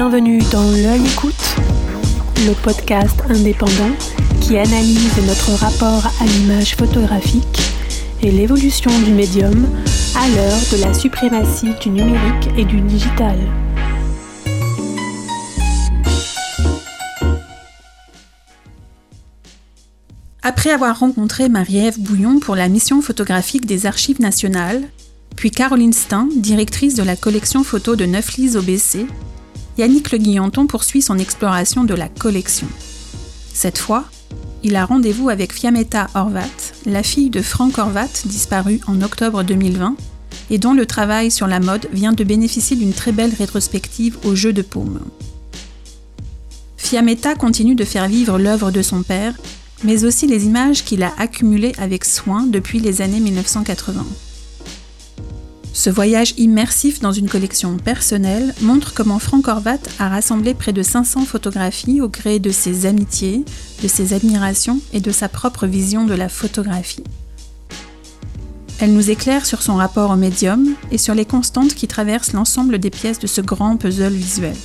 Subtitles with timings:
[0.00, 1.56] Bienvenue dans L'œil écoute,
[2.46, 3.90] le podcast indépendant
[4.40, 7.58] qui analyse notre rapport à l'image photographique
[8.22, 9.66] et l'évolution du médium
[10.14, 13.40] à l'heure de la suprématie du numérique et du digital.
[20.42, 24.80] Après avoir rencontré Marie-Ève Bouillon pour la mission photographique des Archives nationales,
[25.34, 29.08] puis Caroline Stein, directrice de la collection photo de Neuflis au BC,
[29.78, 32.66] Yannick Le Guillanton poursuit son exploration de la collection.
[33.54, 34.06] Cette fois,
[34.64, 39.94] il a rendez-vous avec Fiametta Horvat, la fille de Franck Horvat, disparu en octobre 2020,
[40.50, 44.34] et dont le travail sur la mode vient de bénéficier d'une très belle rétrospective au
[44.34, 45.00] jeu de paume.
[46.76, 49.34] Fiametta continue de faire vivre l'œuvre de son père,
[49.84, 54.04] mais aussi les images qu'il a accumulées avec soin depuis les années 1980.
[55.78, 60.82] Ce voyage immersif dans une collection personnelle montre comment Franck Horvat a rassemblé près de
[60.82, 63.44] 500 photographies au gré de ses amitiés,
[63.80, 67.04] de ses admirations et de sa propre vision de la photographie.
[68.80, 72.80] Elle nous éclaire sur son rapport au médium et sur les constantes qui traversent l'ensemble
[72.80, 74.56] des pièces de ce grand puzzle visuel.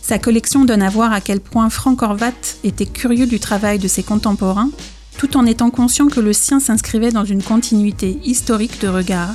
[0.00, 2.30] Sa collection donne à voir à quel point Franck Horvat
[2.62, 4.70] était curieux du travail de ses contemporains,
[5.18, 9.34] tout en étant conscient que le sien s'inscrivait dans une continuité historique de regard,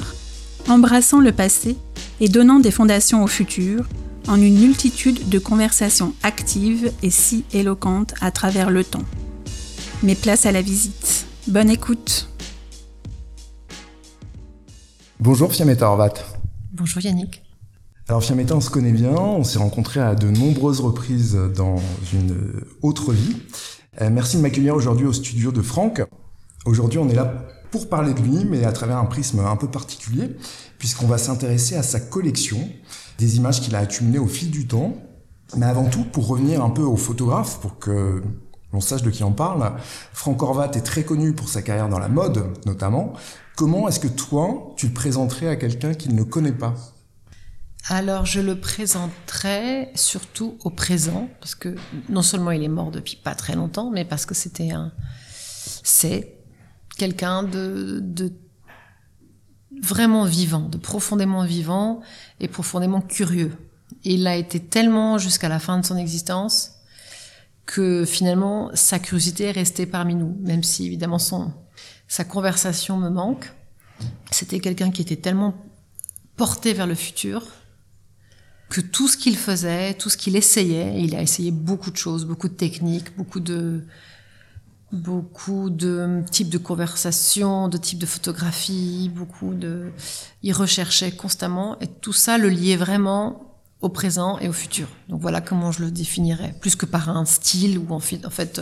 [0.69, 1.77] embrassant le passé
[2.19, 3.85] et donnant des fondations au futur,
[4.27, 9.05] en une multitude de conversations actives et si éloquentes à travers le temps.
[10.03, 11.25] Mais place à la visite.
[11.47, 12.29] Bonne écoute.
[15.19, 16.13] Bonjour Fiametta Horvat.
[16.73, 17.41] Bonjour Yannick.
[18.09, 21.77] Alors Fiametta, on se connaît bien, on s'est rencontrés à de nombreuses reprises dans
[22.13, 22.35] une
[22.81, 23.37] autre vie.
[24.01, 26.03] Euh, merci de m'accueillir aujourd'hui au studio de Franck.
[26.65, 29.69] Aujourd'hui, on est là pour parler de lui, mais à travers un prisme un peu
[29.69, 30.35] particulier,
[30.77, 32.69] puisqu'on va s'intéresser à sa collection,
[33.17, 34.95] des images qu'il a accumulées au fil du temps.
[35.55, 38.21] Mais avant tout, pour revenir un peu au photographe, pour que
[38.73, 39.73] l'on sache de qui on parle,
[40.13, 43.13] Franck Horvat est très connu pour sa carrière dans la mode, notamment.
[43.55, 46.75] Comment est-ce que toi, tu le présenterais à quelqu'un qui ne connaît pas?
[47.89, 51.75] Alors je le présenterai surtout au présent, parce que
[52.09, 54.91] non seulement il est mort depuis pas très longtemps, mais parce que c'était un,
[55.83, 56.36] c'est
[56.97, 58.33] quelqu'un de,
[59.81, 62.01] vraiment vivant, de profondément vivant
[62.39, 63.55] et profondément curieux.
[64.03, 66.71] Il a été tellement jusqu'à la fin de son existence
[67.65, 71.53] que finalement sa curiosité est restée parmi nous, même si évidemment son,
[72.07, 73.51] sa conversation me manque.
[74.31, 75.55] C'était quelqu'un qui était tellement
[76.35, 77.47] porté vers le futur
[78.69, 82.25] que tout ce qu'il faisait, tout ce qu'il essayait, il a essayé beaucoup de choses,
[82.25, 83.85] beaucoup de techniques, beaucoup de,
[84.91, 89.91] beaucoup de types de conversations, de types de photographies, beaucoup de...
[90.43, 94.87] Il recherchait constamment et tout ça le liait vraiment au présent et au futur.
[95.09, 98.29] Donc voilà comment je le définirais, plus que par un style ou en fait, en
[98.29, 98.61] fait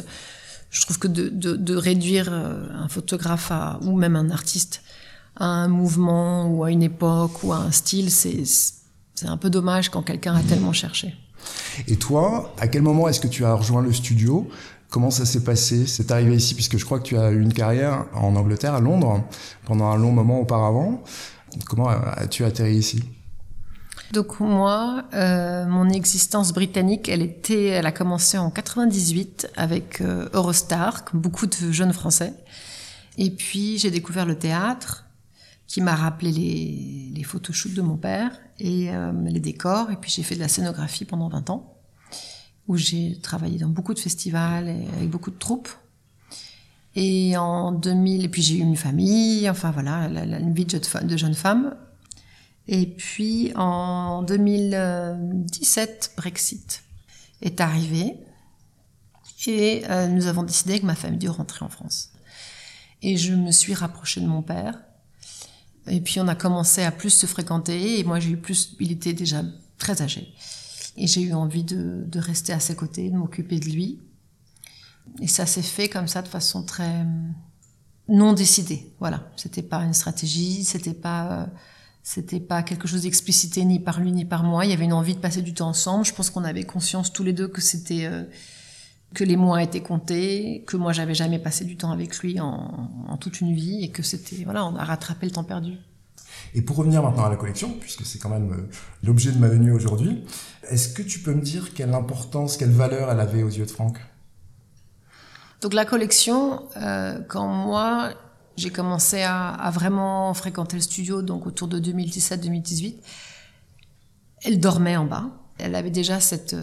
[0.71, 4.81] je trouve que de, réduire euh, un photographe ou même un artiste
[5.37, 8.43] à un mouvement ou à une époque ou à un style, c'est
[9.23, 11.15] un peu dommage quand quelqu'un a tellement cherché.
[11.87, 14.49] Et toi, à quel moment est-ce que tu as rejoint le studio?
[14.95, 17.51] Comment ça s'est passé C'est arrivé ici puisque je crois que tu as eu une
[17.51, 19.25] carrière en Angleterre, à Londres,
[19.65, 21.03] pendant un long moment auparavant.
[21.67, 23.03] Comment as-tu atterri ici?
[24.13, 30.29] Donc moi, euh, mon existence britannique, elle était, elle a commencé en 98 avec euh,
[30.31, 32.33] Eurostar, comme beaucoup de jeunes Français.
[33.17, 35.03] Et puis j'ai découvert le théâtre,
[35.67, 39.91] qui m'a rappelé les, photoshoots de mon père et euh, les décors.
[39.91, 41.74] Et puis j'ai fait de la scénographie pendant 20 ans
[42.67, 45.69] où j'ai travaillé dans beaucoup de festivals et avec beaucoup de troupes.
[46.95, 51.33] Et en 2000, et puis j'ai eu une famille, enfin voilà, une vie de jeune
[51.33, 51.75] femme.
[52.67, 56.83] Et puis en 2017, Brexit
[57.41, 58.17] est arrivé
[59.47, 62.11] et euh, nous avons décidé que ma famille de rentrer en France.
[63.01, 64.79] Et je me suis rapprochée de mon père.
[65.87, 68.91] Et puis on a commencé à plus se fréquenter et moi j'ai eu plus, il
[68.91, 69.43] était déjà
[69.77, 70.33] très âgé.
[70.97, 73.99] Et j'ai eu envie de, rester à ses côtés, de m'occuper de lui.
[75.21, 77.03] Et ça s'est fait comme ça de façon très euh,
[78.07, 78.93] non décidée.
[78.99, 81.45] Voilà, c'était pas une stratégie, c'était pas euh,
[82.01, 84.65] c'était pas quelque chose d'explicité ni par lui ni par moi.
[84.65, 86.05] Il y avait une envie de passer du temps ensemble.
[86.05, 88.23] Je pense qu'on avait conscience tous les deux que c'était euh,
[89.13, 92.89] que les mois étaient comptés, que moi j'avais jamais passé du temps avec lui en,
[93.07, 95.77] en toute une vie et que c'était voilà, on a rattrapé le temps perdu.
[96.53, 98.69] Et pour revenir maintenant à la collection, puisque c'est quand même euh,
[99.03, 100.23] l'objet de ma venue aujourd'hui,
[100.69, 103.71] est-ce que tu peux me dire quelle importance, quelle valeur elle avait aux yeux de
[103.71, 103.99] Franck?
[105.61, 108.11] Donc la collection, euh, quand moi
[108.57, 112.95] j'ai commencé à, vraiment fréquenter le studio, donc autour de 2017-2018,
[114.45, 115.25] elle dormait en bas.
[115.57, 116.55] Elle avait déjà cette,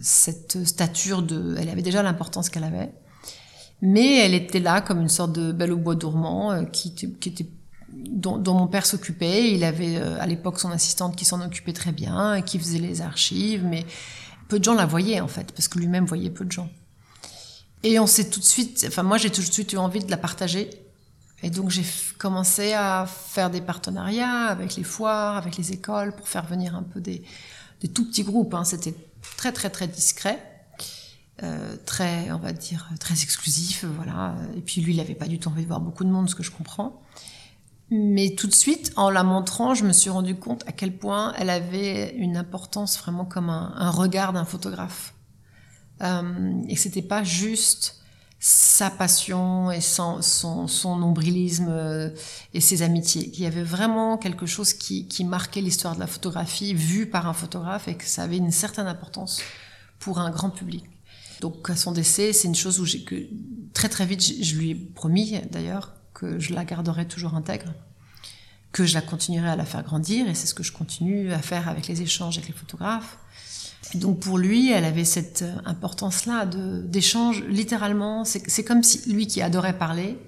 [0.00, 2.90] cette stature de, elle avait déjà l'importance qu'elle avait.
[3.82, 6.94] Mais elle était là comme une sorte de belle au bois dormant qui
[7.26, 7.46] était
[8.08, 9.52] dont, mon père s'occupait.
[9.52, 13.64] Il avait à l'époque son assistante qui s'en occupait très bien, qui faisait les archives,
[13.64, 13.84] mais
[14.48, 16.68] peu de gens la voyaient en fait, parce que lui-même voyait peu de gens.
[17.82, 20.10] Et on s'est tout de suite, enfin moi j'ai tout de suite eu envie de
[20.10, 20.68] la partager.
[21.42, 21.84] Et donc j'ai
[22.18, 26.82] commencé à faire des partenariats avec les foires, avec les écoles, pour faire venir un
[26.82, 27.22] peu des,
[27.80, 28.52] des tout petits groupes.
[28.52, 28.64] Hein.
[28.64, 28.94] C'était
[29.38, 30.38] très très très discret,
[31.42, 34.34] euh, très on va dire très exclusif, voilà.
[34.56, 36.34] Et puis lui il n'avait pas du tout envie de voir beaucoup de monde, ce
[36.34, 37.00] que je comprends.
[37.90, 41.34] Mais tout de suite, en la montrant, je me suis rendu compte à quel point
[41.36, 45.14] elle avait une importance vraiment comme un, regard d'un photographe.
[46.02, 47.96] Euh, et que c'était pas juste
[48.38, 52.08] sa passion et son, son, nombrilisme euh,
[52.54, 53.30] et ses amitiés.
[53.34, 57.26] Il y avait vraiment quelque chose qui, qui marquait l'histoire de la photographie vue par
[57.26, 59.42] un photographe et que ça avait une certaine importance
[59.98, 60.84] pour un grand public.
[61.40, 63.16] Donc à son décès, c'est une chose où j'ai que
[63.74, 67.72] très très vite, je lui ai promis d'ailleurs que je la garderai toujours intègre,
[68.72, 71.38] que je la continuerai à la faire grandir, et c'est ce que je continue à
[71.38, 73.16] faire avec les échanges avec les photographes.
[73.94, 79.78] Donc pour lui, elle avait cette importance-là d'échange, littéralement, c'est comme si lui qui adorait
[79.78, 80.18] parler,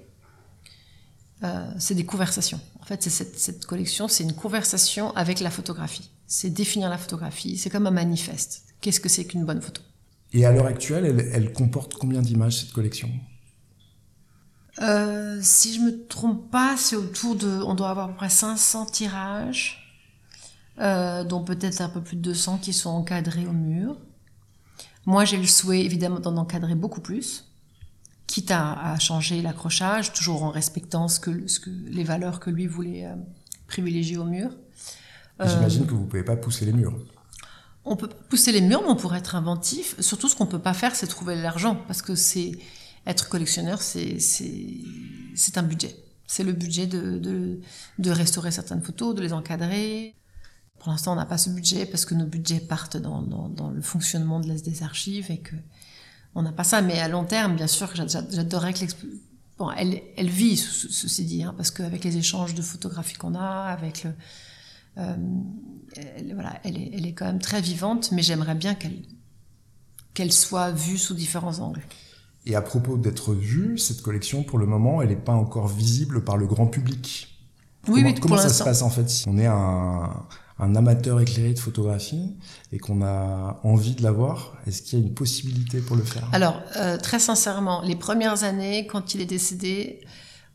[1.43, 2.59] euh, c'est des conversations.
[2.81, 6.09] En fait, cette, cette collection, c'est une conversation avec la photographie.
[6.25, 8.63] C'est définir la photographie, c'est comme un manifeste.
[8.81, 9.81] Qu'est-ce que c'est qu'une bonne photo?
[10.33, 13.09] Et à l'heure actuelle, elle, elle comporte combien d'images, cette collection?
[14.81, 18.29] Euh, si je me trompe pas, c'est autour de, on doit avoir à peu près
[18.29, 20.01] 500 tirages,
[20.79, 23.97] euh, dont peut-être un peu plus de 200 qui sont encadrés au mur.
[25.05, 27.51] Moi, j'ai le souhait évidemment d'en encadrer beaucoup plus,
[28.25, 32.49] quitte à, à changer l'accrochage, toujours en respectant ce que, ce que, les valeurs que
[32.49, 33.15] lui voulait euh,
[33.67, 34.49] privilégier au mur.
[35.43, 36.93] J'imagine que vous pouvez pas pousser les murs.
[37.85, 39.99] On peut pousser les murs, mais on pourrait être inventif.
[39.99, 42.53] Surtout, ce qu'on peut pas faire, c'est trouver l'argent, parce que c'est
[43.05, 44.17] être collectionneur, c'est
[45.55, 45.95] un budget.
[46.27, 47.59] C'est le budget de,
[48.05, 50.15] restaurer certaines photos, de les encadrer.
[50.79, 54.39] Pour l'instant, on n'a pas ce budget parce que nos budgets partent dans, le fonctionnement
[54.39, 55.55] de des archives et que
[56.35, 56.81] on n'a pas ça.
[56.81, 59.19] Mais à long terme, bien sûr, j'adorerais que l'exposition...
[59.59, 64.07] Bon, elle, vit, ceci dit, hein, parce qu'avec les échanges de photographies qu'on a, avec.
[64.97, 65.15] Euh,
[65.95, 68.75] elle, voilà, elle est, quand même très vivante, mais j'aimerais bien
[70.13, 71.83] qu'elle soit vue sous différents angles.
[72.45, 76.23] Et à propos d'être vue, cette collection, pour le moment, elle n'est pas encore visible
[76.23, 77.39] par le grand public.
[77.87, 80.09] Oui, comment, oui, comment ça se passe en fait si on est un,
[80.59, 82.35] un amateur éclairé de photographie
[82.71, 86.03] et qu'on a envie de la voir Est-ce qu'il y a une possibilité pour le
[86.03, 86.27] faire?
[86.31, 90.01] Alors, euh, très sincèrement, les premières années, quand il est décédé,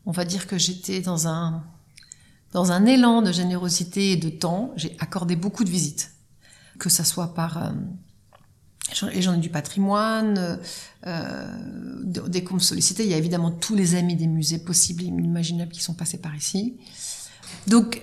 [0.05, 1.63] on va dire que j'étais dans un,
[2.53, 4.73] dans un élan de générosité et de temps.
[4.75, 6.11] J'ai accordé beaucoup de visites,
[6.77, 7.57] que ça soit par...
[7.57, 7.69] Euh,
[9.11, 10.59] et j'en ai du patrimoine,
[11.07, 11.47] euh,
[12.03, 15.07] dès qu'on me sollicitait, il y a évidemment tous les amis des musées possibles et
[15.07, 16.75] imaginables qui sont passés par ici.
[17.67, 18.01] Donc,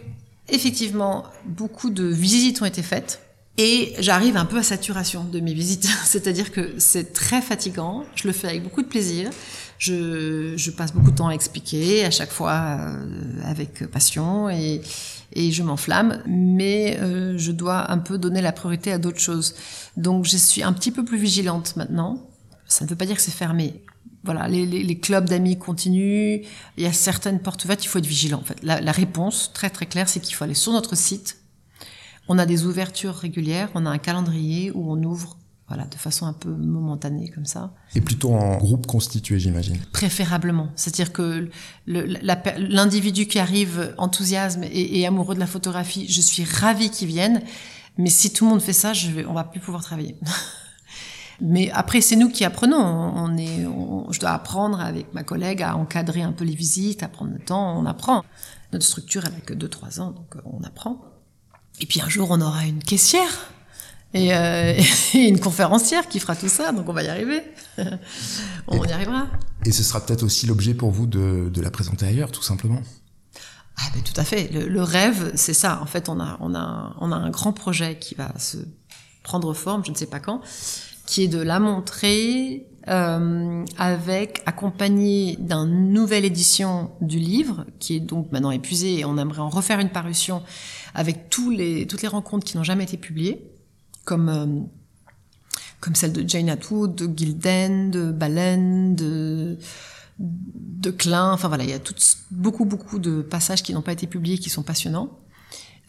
[0.48, 3.20] effectivement, beaucoup de visites ont été faites.
[3.58, 8.04] Et j'arrive un peu à saturation de mes visites, c'est-à-dire que c'est très fatigant.
[8.14, 9.30] Je le fais avec beaucoup de plaisir.
[9.78, 14.80] Je, je passe beaucoup de temps à expliquer, à chaque fois euh, avec passion et,
[15.32, 19.54] et je m'enflamme, mais euh, je dois un peu donner la priorité à d'autres choses.
[19.96, 22.28] Donc je suis un petit peu plus vigilante maintenant.
[22.66, 23.82] Ça ne veut pas dire que c'est fermé.
[24.24, 26.40] Voilà, les, clubs d'amis continuent.
[26.76, 27.84] Il y a certaines portes ouvertes.
[27.84, 28.40] Il faut être vigilant.
[28.40, 31.38] En fait, la, la réponse très très claire, c'est qu'il faut aller sur notre site.
[32.26, 33.70] On a des ouvertures régulières.
[33.74, 35.35] On a un calendrier où on ouvre
[35.68, 37.74] voilà, de façon un peu momentanée comme ça.
[37.96, 39.78] Et plutôt en groupe constitué, j'imagine.
[39.92, 40.68] Préférablement.
[40.76, 41.48] C'est-à-dire que
[41.86, 47.42] l'individu qui arrive enthousiasme et, et, amoureux de la photographie, je suis ravie qu'il vienne.
[47.98, 50.16] Mais si tout le monde fait ça, je vais, on va plus pouvoir travailler.
[51.40, 52.78] mais après, c'est nous qui apprenons.
[52.78, 57.02] On est, on, je dois apprendre avec ma collègue à encadrer un peu les visites,
[57.02, 57.76] à prendre le temps.
[57.76, 58.24] On apprend.
[58.72, 61.00] Notre structure, elle a que 2-3 ans, donc on apprend.
[61.80, 63.50] Et puis un jour, on aura une caissière
[64.16, 64.72] et, euh,
[65.14, 67.42] et, une conférencière qui fera tout ça, donc on va y arriver.
[68.66, 69.28] on et, y arrivera.
[69.64, 72.80] Et ce sera peut-être aussi l'objet pour vous de, de, la présenter ailleurs, tout simplement.
[73.76, 74.50] Ah ben tout à fait.
[74.52, 75.80] Le, le rêve, c'est ça.
[75.82, 78.56] En fait, on a, on, a, on a un grand projet qui va se
[79.22, 80.40] prendre forme, je ne sais pas quand,
[81.04, 88.00] qui est de la montrer euh, avec accompagné d'une nouvelle édition du livre qui est
[88.00, 90.42] donc maintenant épuisé et on aimerait en refaire une parution
[90.94, 93.55] avec tous les, toutes les rencontres qui n'ont jamais été publiées
[94.06, 94.46] comme euh,
[95.80, 99.58] comme celle de Jane Atwood, de Gilden, de Baleine, de
[100.18, 101.32] de Klein.
[101.32, 101.80] Enfin voilà, il y a
[102.30, 105.10] beaucoup beaucoup de passages qui n'ont pas été publiés qui sont passionnants.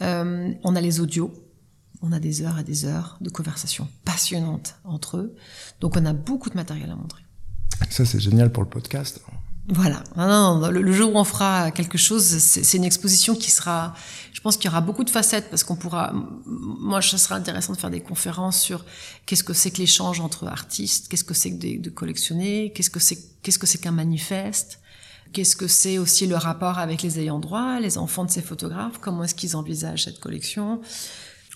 [0.01, 1.33] Euh, on a les audios
[2.01, 5.35] On a des heures et des heures de conversations passionnantes entre eux.
[5.79, 7.23] Donc on a beaucoup de matériel à montrer.
[7.89, 9.21] Ça, c'est génial pour le podcast.
[9.69, 10.01] Voilà.
[10.15, 13.93] non, le, jour où on fera quelque chose, c'est une exposition qui sera.
[14.31, 16.13] Je pense qu'il y aura beaucoup de facettes parce qu'on pourra.
[16.45, 18.85] Moi, ça sera intéressant de faire des conférences sur
[19.25, 22.89] qu'est-ce que c'est que l'échange entre artistes, qu'est-ce que c'est que de, de collectionner, qu'est-ce
[22.89, 24.79] que c'est qu'est-ce que c'est qu'un manifeste,
[25.33, 28.99] qu'est-ce que c'est aussi le rapport avec les ayants droit, les enfants de ces photographes,
[29.01, 30.79] comment est-ce qu'ils envisagent cette collection.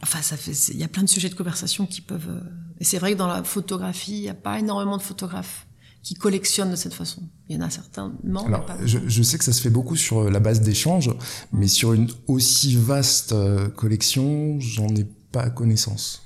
[0.03, 0.51] Enfin, ça fait.
[0.73, 2.29] Il y a plein de sujets de conversation qui peuvent.
[2.29, 2.41] Euh,
[2.81, 5.65] et c'est vrai que dans la photographie, il n'y a pas énormément de photographes
[6.03, 7.21] qui collectionnent de cette façon.
[7.47, 8.13] Il y en a certains.
[8.45, 11.11] Alors, je, je, sais que ça se fait beaucoup sur la base d'échanges,
[11.51, 16.23] mais sur une aussi vaste euh, collection, j'en ai pas connaissance.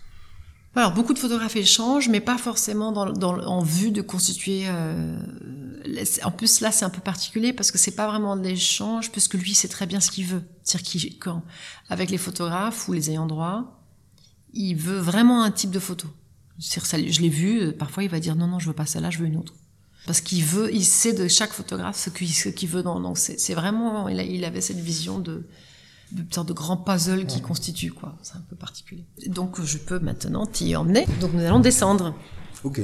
[0.75, 4.63] Alors, beaucoup de photographes échangent, mais pas forcément dans, dans, en vue de constituer.
[4.67, 5.17] Euh,
[6.23, 9.35] en plus, là, c'est un peu particulier parce que c'est pas vraiment de l'échange, puisque
[9.35, 10.43] lui sait très bien ce qu'il veut.
[10.63, 11.43] C'est-à-dire quand,
[11.89, 13.81] avec les photographes ou les ayants droit,
[14.53, 16.07] il veut vraiment un type de photo.
[16.59, 19.25] Je l'ai vu, parfois il va dire non, non, je veux pas celle-là, je veux
[19.25, 19.53] une autre
[20.05, 22.83] parce qu'il veut, il sait de chaque photographe ce qu'il veut.
[22.83, 25.45] Donc c'est vraiment, il, il, avait cette vision de
[26.11, 28.15] de sorte de grand puzzle qui constitue quoi.
[28.21, 29.05] C'est un peu particulier.
[29.27, 31.05] Donc je peux maintenant t'y emmener.
[31.19, 32.13] Donc nous allons descendre.
[32.63, 32.81] Ok.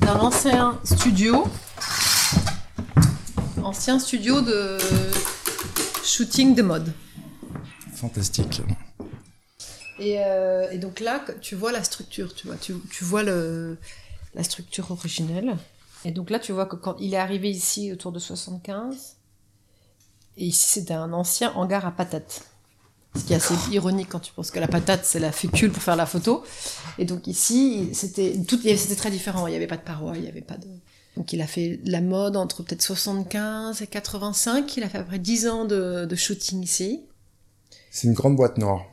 [0.00, 1.48] d'un ancien studio,
[3.64, 4.76] ancien studio de
[6.04, 6.92] shooting de mode.
[7.94, 8.60] Fantastique.
[9.98, 13.78] Et, euh, et, donc là, tu vois la structure, tu vois, tu, tu vois le,
[14.34, 15.56] la structure originelle.
[16.04, 19.16] Et donc là, tu vois que quand il est arrivé ici autour de 75,
[20.36, 22.42] et ici c'était un ancien hangar à patates.
[23.14, 25.82] Ce qui est assez ironique quand tu penses que la patate, c'est la fécule pour
[25.82, 26.44] faire la photo.
[26.98, 29.46] Et donc ici, c'était tout, c'était très différent.
[29.46, 30.68] Il n'y avait pas de parois, il n'y avait pas de.
[31.16, 34.76] Donc il a fait la mode entre peut-être 75 et 85.
[34.76, 37.06] Il a fait à peu près 10 ans de, de shooting ici.
[37.90, 38.84] C'est une grande boîte noire.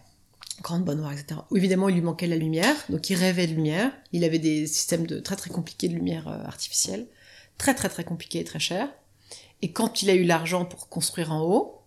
[0.62, 1.42] Grande boîte noire, etc.
[1.52, 2.76] Où évidemment, il lui manquait la lumière.
[2.90, 3.92] Donc il rêvait de lumière.
[4.12, 7.08] Il avait des systèmes de très très compliqués de lumière euh, artificielle.
[7.58, 8.90] Très très très compliqués et très chers.
[9.62, 11.82] Et quand il a eu l'argent pour construire en haut,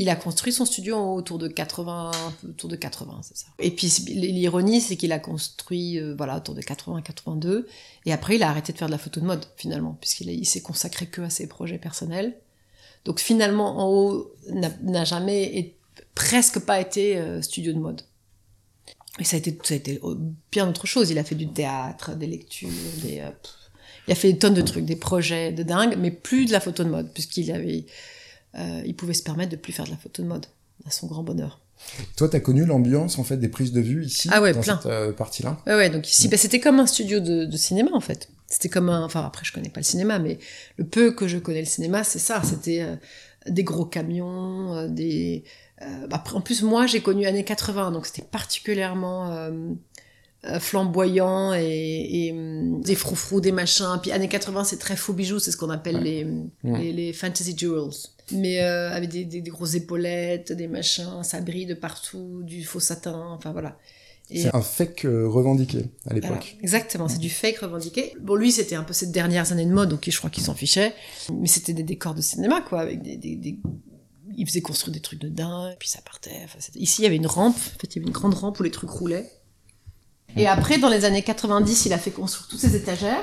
[0.00, 2.10] il a construit son studio autour de 80,
[2.48, 3.48] autour de 80, c'est ça.
[3.58, 7.68] Et puis l'ironie, c'est qu'il a construit, euh, voilà, autour de 80, 82,
[8.06, 10.46] et après il a arrêté de faire de la photo de mode finalement, puisqu'il il
[10.46, 12.34] s'est consacré que à ses projets personnels.
[13.04, 15.76] Donc finalement, en haut, n'a jamais, et
[16.14, 18.00] presque pas été euh, studio de mode.
[19.18, 20.16] Et ça a été, ça a été oh,
[20.50, 21.10] bien autre chose.
[21.10, 22.70] Il a fait du théâtre, des lectures,
[23.02, 23.28] des, euh,
[24.08, 26.60] il a fait des tonnes de trucs, des projets de dingue, mais plus de la
[26.60, 27.84] photo de mode, puisqu'il avait
[28.56, 30.46] euh, il pouvait se permettre de plus faire de la photo de mode,
[30.86, 31.60] à son grand bonheur.
[32.16, 34.60] Toi, tu as connu l'ambiance en fait des prises de vue ici, ah ouais, dans
[34.60, 34.76] plein.
[34.76, 35.58] cette euh, partie-là?
[35.66, 38.28] Ouais, ouais, donc ici, bah, c'était comme un studio de, de, cinéma en fait.
[38.46, 40.38] C'était comme un, enfin après je connais pas le cinéma, mais
[40.76, 42.42] le peu que je connais le cinéma, c'est ça.
[42.44, 42.96] C'était euh,
[43.46, 45.44] des gros camions, euh, des.
[46.10, 49.50] après, en plus, moi, j'ai connu années 80, donc c'était particulièrement
[50.58, 53.98] flamboyant et, et hum, des froufrous, des machins.
[54.00, 56.26] Puis années 80, c'est très faux bijoux, c'est ce qu'on appelle les,
[56.64, 61.66] les, les fantasy jewels mais euh, avec des, des, grosses épaulettes, des machins, ça brille
[61.66, 63.78] de partout, du faux satin, enfin voilà.
[64.32, 66.56] C'est un fake euh, revendiqué à l'époque.
[66.62, 68.14] Exactement, c'est du fake revendiqué.
[68.20, 70.54] Bon, lui, c'était un peu ces dernières années de mode, donc je crois qu'il s'en
[70.54, 70.94] fichait.
[71.32, 73.58] Mais c'était des décors de cinéma, quoi, avec des, des, des...
[74.36, 76.42] Il faisait construire des trucs de dingue, puis ça partait.
[76.44, 78.60] Enfin, Ici, il y avait une rampe, en fait, il y avait une grande rampe
[78.60, 79.28] où les trucs roulaient.
[80.36, 83.22] Et après, dans les années 90, il a fait construire toutes ces étagères.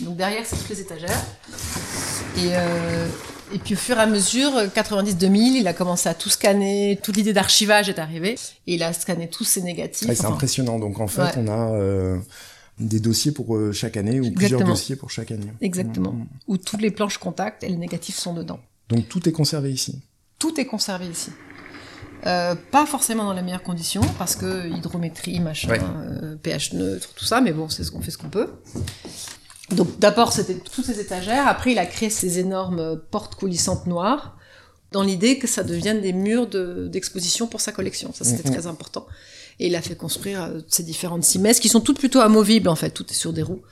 [0.00, 1.24] Donc derrière, c'est toutes les étagères.
[2.36, 3.06] Et, euh,
[3.54, 7.16] et puis au fur et à mesure, 90-2000, il a commencé à tout scanner, toute
[7.16, 10.08] l'idée d'archivage est arrivée, et il a scanné tous ces négatifs.
[10.12, 12.18] c'est impressionnant, donc en fait on a euh,
[12.78, 15.52] des dossiers pour euh, chaque année, ou plusieurs dossiers pour chaque année.
[15.60, 16.26] Exactement, mm.
[16.48, 18.60] où toutes les planches contact et les négatifs sont dedans.
[18.88, 20.00] Donc tout est conservé ici
[20.38, 21.30] Tout est conservé ici.
[22.26, 25.74] Euh, pas forcément dans les meilleures conditions, parce que hydrométrie, machin,
[26.42, 28.48] pH neutre, tout ça, mais bon, c'est ce qu'on fait ce qu'on peut.
[29.70, 34.36] Donc d'abord c'était toutes ces étagères, après il a créé ces énormes portes coulissantes noires
[34.90, 38.12] dans l'idée que ça devienne des murs d'exposition pour sa collection.
[38.12, 38.54] Ça c'était mhm.
[38.54, 39.06] très important.
[39.58, 42.74] Et il a fait construire euh, ces différentes cimaises qui sont toutes plutôt amovibles en
[42.74, 43.62] fait, toutes sur des roues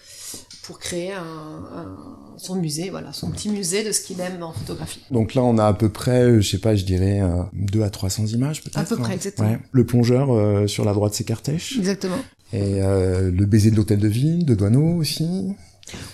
[0.63, 1.97] pour créer un,
[2.37, 5.01] son musée, voilà, son petit musée de ce qu'il aime en photographie.
[5.11, 7.21] Donc là, on a à peu près, euh, je sais pas, je dirais
[7.53, 8.79] 2 à 300 images peut-être.
[8.79, 9.57] À peu près, exactement.
[9.73, 11.77] Le plongeur euh, sur la droite, c'est Cartèche.
[11.79, 12.19] Exactement.
[12.53, 15.55] Et le baiser de l'hôtel de ville de Douaneau aussi.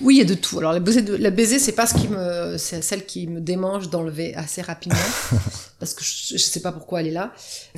[0.01, 0.59] Oui, il y a de tout.
[0.59, 3.91] Alors la baiser, la baiser c'est pas ce qui me, c'est celle qui me démange
[3.91, 4.99] d'enlever assez rapidement.
[5.79, 7.33] parce que je, je sais pas pourquoi elle est là.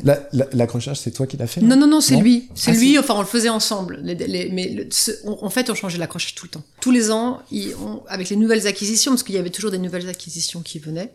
[0.04, 2.48] La- la- L'accrochage, c'est toi qui l'as fait Non, non, non, c'est Non lui.
[2.54, 3.98] C'est Ah, lui, enfin, on le faisait ensemble.
[4.02, 6.62] Les- les- mais le- ce- on- en fait, on changeait l'accrochage tout le temps.
[6.80, 10.08] Tous les ans, on- avec les nouvelles acquisitions, parce qu'il y avait toujours des nouvelles
[10.08, 11.12] acquisitions qui venaient.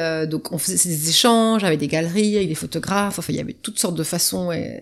[0.00, 3.18] Euh, donc, on faisait des échanges avec des galeries, avec des photographes.
[3.18, 4.50] Enfin, il y avait toutes sortes de façons.
[4.50, 4.80] Et,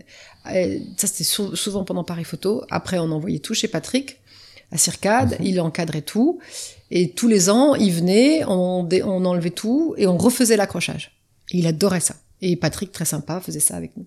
[0.54, 2.62] et ça, c'était sou- souvent pendant Paris Photo.
[2.70, 4.18] Après, on envoyait tout chez Patrick,
[4.70, 5.36] à Circade.
[5.42, 6.38] Il encadrait tout.
[6.94, 11.10] Et tous les ans, il venait, on, on enlevait tout et on refaisait l'accrochage.
[11.52, 12.16] Et il adorait ça.
[12.40, 14.06] Et Patrick, très sympa, faisait ça avec nous.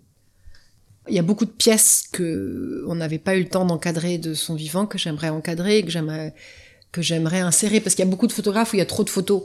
[1.08, 4.34] Il y a beaucoup de pièces que on n'avait pas eu le temps d'encadrer de
[4.34, 6.34] son vivant que j'aimerais encadrer, que j'aimerais
[6.92, 9.04] que j'aimerais insérer parce qu'il y a beaucoup de photographes où il y a trop
[9.04, 9.44] de photos.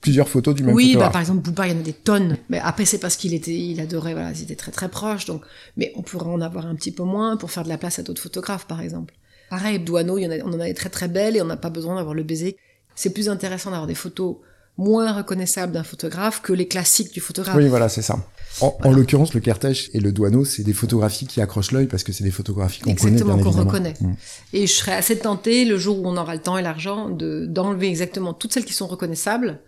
[0.00, 2.36] Plusieurs photos du même oui, bah, par exemple Bouba, il y en a des tonnes.
[2.48, 5.26] Mais après c'est parce qu'il était, il adorait, voilà, ils étaient très très proches.
[5.26, 5.44] Donc,
[5.76, 8.02] mais on pourrait en avoir un petit peu moins pour faire de la place à
[8.02, 9.14] d'autres photographes, par exemple.
[9.50, 11.56] Pareil, Douaneau, il y en a, on en avait très très belles et on n'a
[11.56, 12.56] pas besoin d'avoir le baiser.
[12.96, 14.36] C'est plus intéressant d'avoir des photos
[14.76, 17.56] moins reconnaissables d'un photographe que les classiques du photographe.
[17.56, 18.18] Oui, voilà, c'est ça.
[18.60, 22.02] En, en l'occurrence, le Kertész et le Douaneau, c'est des photographies qui accrochent l'œil parce
[22.02, 23.94] que c'est des photographies qu'on connaît, Exactement, qu'on reconnaît.
[24.00, 24.14] Mm.
[24.52, 27.46] Et je serais assez tentée, le jour où on aura le temps et l'argent, de
[27.46, 29.60] d'enlever exactement toutes celles qui sont reconnaissables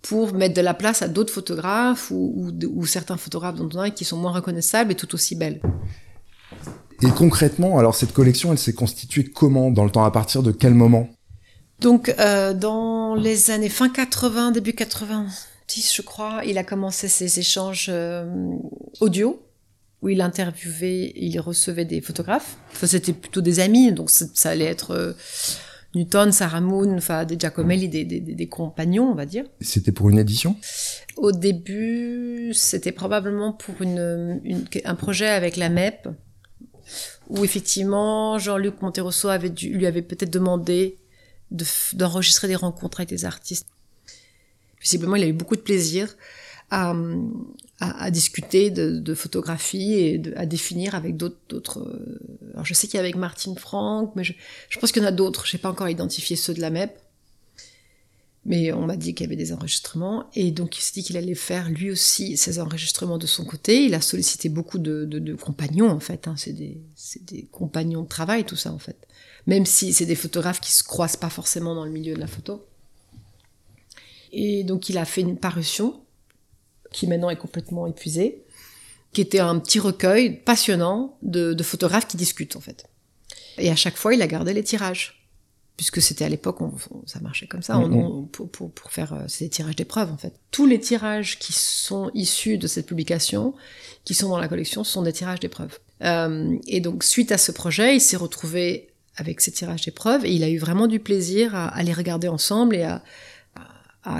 [0.00, 3.90] pour mettre de la place à d'autres photographes ou, ou certains photographes dont on a
[3.90, 5.60] qui sont moins reconnaissables et tout aussi belles.
[7.02, 9.70] Et concrètement, alors cette collection, elle s'est constituée comment?
[9.70, 11.08] Dans le temps, à partir de quel moment?
[11.82, 17.38] Donc, euh, dans les années fin 80, début 90, je crois, il a commencé ses
[17.38, 18.24] échanges euh,
[19.00, 19.42] audio,
[20.00, 22.56] où il interviewait, il recevait des photographes.
[22.72, 25.12] Enfin, c'était plutôt des amis, donc ça allait être euh,
[25.94, 29.44] Newton, Sarah Moon, enfin des Giacomelli, des, des, des- des compagnons, on va dire.
[29.60, 30.56] C'était pour une édition?
[31.16, 36.08] Au début, c'était probablement pour une, une- un projet avec la MEP,
[37.28, 40.98] où effectivement Jean-Luc Monterosso avait dû, lui avait peut-être demandé
[41.92, 43.66] d'enregistrer des rencontres avec des artistes.
[44.80, 46.16] Visiblement, il a eu beaucoup de plaisir
[46.70, 51.80] à, discuter de, de photographie et à définir avec d'autres.
[51.80, 52.20] euh,
[52.54, 54.32] Alors, je sais qu'il y a avec Martine Franck, mais je,
[54.80, 55.46] pense qu'il y en a d'autres.
[55.46, 56.96] Je n'ai pas encore identifié ceux de la MEP.
[58.44, 60.28] Mais on m'a dit qu'il y avait des enregistrements.
[60.34, 63.84] Et donc, il s'est dit qu'il allait faire lui aussi ses enregistrements de son côté.
[63.84, 66.26] Il a sollicité beaucoup de, compagnons, en fait.
[66.26, 66.34] Hein.
[66.36, 69.06] C'est des compagnons de travail, tout ça, en fait.
[69.46, 72.26] Même si c'est des photographes qui se croisent pas forcément dans le milieu de la
[72.26, 72.64] photo.
[74.32, 76.00] Et donc, il a fait une parution
[76.92, 78.42] qui maintenant est complètement épuisée,
[79.12, 82.86] qui était un petit recueil passionnant de, de photographes qui discutent, en fait.
[83.58, 85.18] Et à chaque fois, il a gardé les tirages
[85.76, 87.96] puisque c'était à l'époque, on- on- ça marchait comme ça, on- Mhm.
[87.96, 90.34] on- pour, pour, pour faire euh, ces tirages d'épreuves en fait.
[90.50, 93.54] Tous les tirages qui sont issus de cette publication,
[94.04, 95.78] qui sont dans la collection, sont des tirages d'épreuves.
[96.02, 100.32] Euh, et donc suite à ce projet, il s'est retrouvé avec ces tirages d'épreuves et
[100.32, 103.02] il a eu vraiment du plaisir à, les regarder ensemble et à,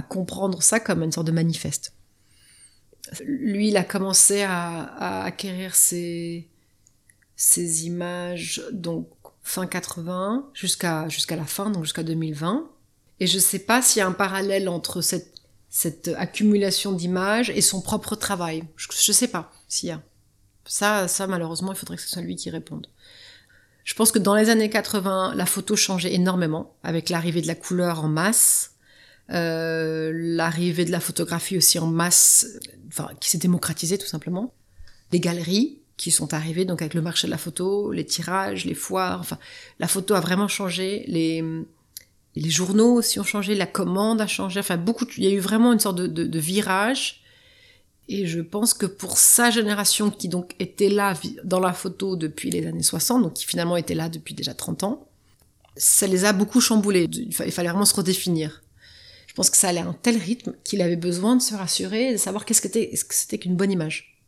[0.08, 1.92] comprendre ça comme une sorte de manifeste.
[3.24, 6.46] Lui, il a commencé à, acquérir ces,
[7.36, 9.08] ces images donc
[9.42, 12.70] fin 80 jusqu'à jusqu'à la fin, donc jusqu'à 2020.
[13.18, 15.34] Et je sais pas s'il y a un parallèle entre cette,
[15.68, 18.64] cette accumulation d'images et son propre travail.
[18.76, 20.02] Je, je sais pas s'il y a.
[20.64, 22.86] Ça, ça, malheureusement, il faudrait que ce soit lui qui réponde.
[23.84, 27.54] Je pense que dans les années 80, la photo changeait énormément avec l'arrivée de la
[27.54, 28.74] couleur en masse,
[29.30, 32.46] euh, l'arrivée de la photographie aussi en masse,
[32.88, 34.54] enfin, qui s'est démocratisée tout simplement.
[35.10, 38.74] Les galeries qui sont arrivées, donc avec le marché de la photo, les tirages, les
[38.74, 39.38] foires, enfin,
[39.78, 41.44] la photo a vraiment changé, les,
[42.34, 45.38] les journaux aussi ont changé, la commande a changé, enfin, beaucoup, il y a eu
[45.38, 47.21] vraiment une sorte de, de, de virage.
[48.08, 52.50] Et je pense que pour sa génération qui donc était là dans la photo depuis
[52.50, 55.06] les années 60, donc qui finalement était là depuis déjà 30 ans,
[55.76, 57.08] ça les a beaucoup chamboulés.
[57.12, 58.62] Il fa- il fallait vraiment se redéfinir.
[59.28, 62.08] Je pense que ça allait à un tel rythme qu'il avait besoin de se rassurer
[62.10, 64.18] et de savoir qu'est-ce que c'était, est-ce que c'était qu'une bonne image.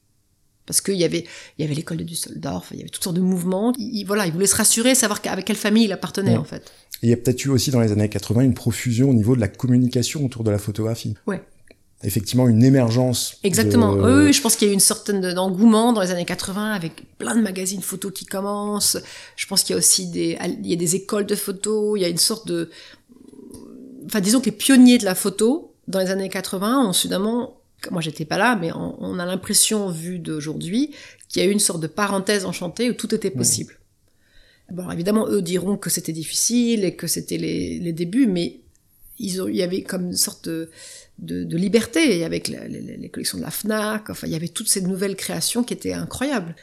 [0.66, 1.26] Parce qu'il y avait,
[1.58, 3.74] il y avait l'école de Düsseldorf, il y avait toutes sortes de mouvements.
[3.76, 6.36] Il, il- voilà, il voulait se rassurer, savoir avec quelle famille il appartenait, Ouais.
[6.38, 6.72] en fait.
[7.02, 9.34] Et il y a peut-être eu aussi dans les années 80 une profusion au niveau
[9.36, 11.16] de la communication autour de la photographie.
[11.26, 11.42] Ouais.
[12.04, 13.36] Effectivement, une émergence.
[13.42, 13.94] Exactement.
[13.96, 16.10] de- Oui, oui, je pense qu'il y a eu une certaine de- d'engouement dans les
[16.10, 18.98] années 80 avec plein de magazines photos qui commencent.
[19.36, 21.98] Je pense qu'il y a aussi des, il y a des écoles de photos.
[21.98, 22.70] Il y a une sorte de,
[24.06, 28.00] enfin, disons que les pionniers de la photo dans les années 80 ont soudainement, moi
[28.00, 30.90] j'étais pas là, mais on, on a l'impression, vu d'aujourd'hui,
[31.28, 33.78] qu'il y a eu une sorte de parenthèse enchantée où tout était possible.
[34.72, 38.60] Bon, évidemment, eux diront que c'était difficile et que c'était les, les débuts, mais
[39.18, 40.70] ils ont, il y avait comme une sorte de,
[41.18, 44.10] de, de liberté avec la- les, les collections de la Fnac.
[44.10, 46.54] Enfin, il y avait toutes ces nouvelles créations qui étaient incroyables.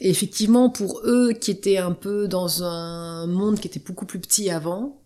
[0.00, 4.18] Et effectivement, pour eux qui étaient un peu dans un monde qui était beaucoup plus
[4.18, 4.98] petit avant,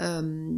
[0.00, 0.50] euh,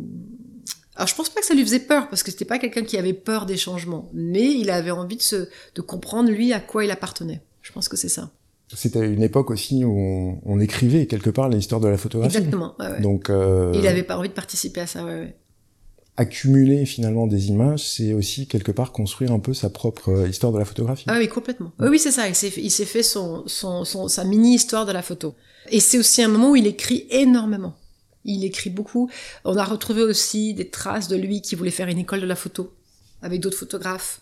[0.94, 2.96] Alors je pense pas que ça lui faisait peur parce que c'était pas quelqu'un qui
[2.96, 6.84] avait peur des changements, mais il avait envie de se de comprendre lui à quoi
[6.84, 7.42] il appartenait.
[7.62, 8.30] Je pense que c'est ça.
[8.74, 12.36] C'était une époque aussi où on, on, écrivait quelque part l'histoire de la photographie.
[12.36, 12.74] Exactement.
[12.80, 13.00] Ouais.
[13.00, 15.04] Donc euh, il avait pas envie de participer à ça.
[15.04, 15.36] Ouais, ouais.
[16.18, 20.52] Accumuler finalement des images, c'est aussi quelque part construire un peu sa propre euh, histoire
[20.52, 21.04] de la photographie.
[21.08, 21.72] Ah oui, complètement.
[21.78, 22.26] Oui, c'est ça.
[22.28, 25.34] Il s'est fait son, sa mini histoire de la photo.
[25.68, 27.76] Et c'est aussi un moment où il écrit énormément.
[28.24, 29.10] Il écrit beaucoup.
[29.44, 32.36] On a retrouvé aussi des traces de lui qui voulait faire une école de la
[32.36, 32.72] photo
[33.22, 34.20] avec d'autres photographes.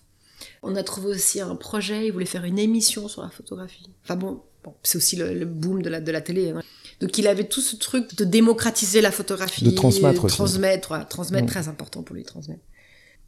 [0.62, 3.88] On a trouvé aussi un projet, il voulait faire une émission sur la photographie.
[4.02, 4.42] Enfin bon,
[4.82, 6.50] c'est aussi le, boom de la, de la télé.
[6.50, 6.62] Hein.
[7.00, 9.64] Donc il avait tout ce truc de démocratiser la photographie.
[9.64, 11.48] De transmettre transmettre, voilà, transmettre, mmh.
[11.48, 12.62] très important pour lui, transmettre.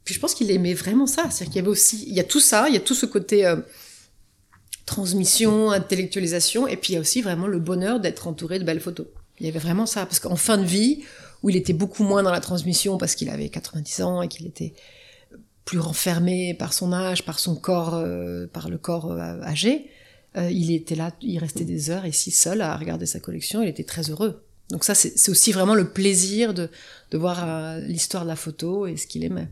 [0.04, 1.24] Puis je pense qu'il aimait vraiment ça.
[1.30, 3.06] C'est-à-dire qu'il y avait aussi, il y a tout ça, il y a tout ce
[3.06, 3.56] côté euh,
[4.86, 8.80] transmission, intellectualisation, et puis il y a aussi vraiment le bonheur d'être entouré de belles
[8.80, 9.06] photos.
[9.40, 11.02] Il y avait vraiment ça, parce qu'en fin de vie,
[11.42, 14.46] où il était beaucoup moins dans la transmission parce qu'il avait 90 ans et qu'il
[14.46, 14.74] était
[15.64, 19.90] plus renfermé par son âge, par son corps, euh, par le corps euh, âgé,
[20.36, 23.68] euh, il était là, il restait des heures ici seul à regarder sa collection, il
[23.68, 24.42] était très heureux.
[24.70, 26.68] Donc ça, c'est aussi vraiment le plaisir de,
[27.12, 29.48] de voir euh, l'histoire de la photo et ce qu'il aimait.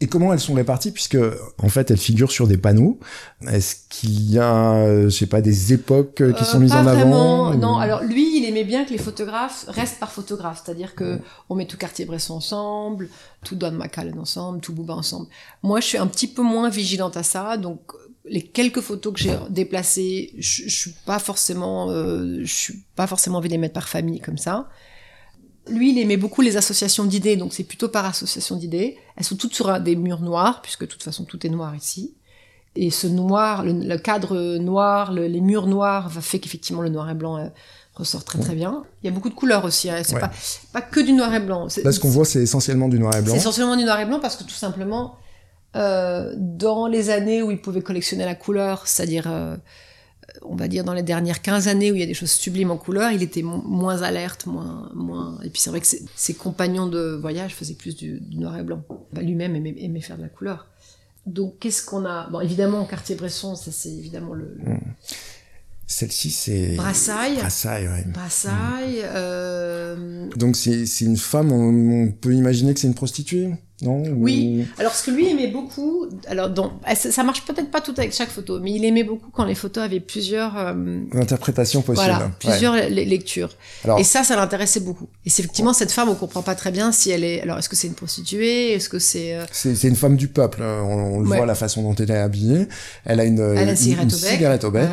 [0.00, 0.90] Et comment elles sont réparties?
[0.90, 1.18] Puisque
[1.58, 2.98] en fait elles figurent sur des panneaux.
[3.46, 7.50] Est-ce qu'il y a, je sais pas, des époques qui euh, sont mises en vraiment,
[7.50, 11.20] avant Non, alors lui, il aimait bien que les photographes restent par photographe, c'est-à-dire que
[11.48, 13.08] on met tout Cartier-Bresson ensemble,
[13.44, 15.28] tout Don McCallan ensemble, tout Bouba ensemble.
[15.62, 17.92] Moi, je suis un petit peu moins vigilante à ça, donc
[18.24, 23.06] les quelques photos que j'ai déplacées, je, je suis pas forcément, euh, je suis pas
[23.06, 24.68] forcément envie de les mettre par famille comme ça.
[25.68, 28.96] Lui, il aimait beaucoup les associations d'idées, donc c'est plutôt par association d'idées.
[29.16, 32.14] Elles sont toutes sur des murs noirs, puisque de toute façon tout est noir ici.
[32.74, 37.08] Et ce noir, le, le cadre noir, le, les murs noirs, fait qu'effectivement le noir
[37.10, 37.48] et blanc euh,
[37.94, 38.82] ressort très très bien.
[39.02, 40.00] Il y a beaucoup de couleurs aussi, hein.
[40.04, 40.20] c'est Ouais.
[40.20, 40.30] pas,
[40.72, 41.68] pas que du noir et blanc.
[41.84, 43.32] Là, ce qu'on voit, c'est essentiellement du noir et blanc.
[43.34, 45.16] C'est essentiellement du noir et blanc parce que tout simplement,
[45.74, 49.56] euh, dans les années où il pouvait collectionner la couleur, c'est-à-dire, euh,
[50.42, 52.70] on va dire dans les dernières 15 années où il y a des choses sublimes
[52.70, 55.38] en couleur, il était mo moins alerte, moins, moins.
[55.44, 58.58] Et puis c'est vrai que ses, ses, compagnons de voyage faisaient plus du, du noir
[58.58, 58.82] et blanc.
[59.12, 60.66] Bah, Lui-même aimait, aimait, faire de la couleur.
[61.26, 62.28] Donc qu'est-ce qu'on a?
[62.28, 64.54] Bon, évidemment, Cartier-Bresson, ça c'est évidemment le.
[64.58, 64.74] le...
[64.74, 64.80] Mmh.
[65.86, 66.74] Celle-ci, c'est.
[66.76, 67.36] Brassailles.
[67.36, 68.04] Brassailles, ouais.
[68.06, 69.02] Brassailles.
[69.02, 69.14] Mmh.
[69.14, 70.28] Euh...
[70.36, 74.66] Donc, c'est une femme, on, on, peut imaginer que c'est une prostituée, non Oui.
[74.68, 74.80] Ou...
[74.80, 78.28] Alors, ce que lui aimait beaucoup, alors, donc, ça marche peut-être pas tout avec chaque
[78.28, 80.56] photo, mais il aimait beaucoup quand les photos avaient plusieurs.
[80.56, 81.00] Euh...
[81.12, 82.10] Interprétations possibles.
[82.10, 82.90] Voilà, plusieurs ouais.
[82.90, 83.50] lectures.
[83.84, 83.98] Alors...
[83.98, 85.08] Et ça, ça l'intéressait beaucoup.
[85.26, 87.40] Et c'est effectivement cette femme, on comprend pas très bien si elle est.
[87.40, 89.34] Alors, est-ce que c'est une prostituée Est-ce que c'est.
[89.34, 89.44] Euh...
[89.50, 90.62] C'est une femme du peuple.
[90.62, 90.82] Hein.
[90.84, 91.38] On, on le ouais.
[91.38, 92.68] voit la façon dont elle est habillée.
[93.04, 94.30] Elle a une, elle a une, cigarette, une au bec.
[94.30, 94.90] cigarette au bec.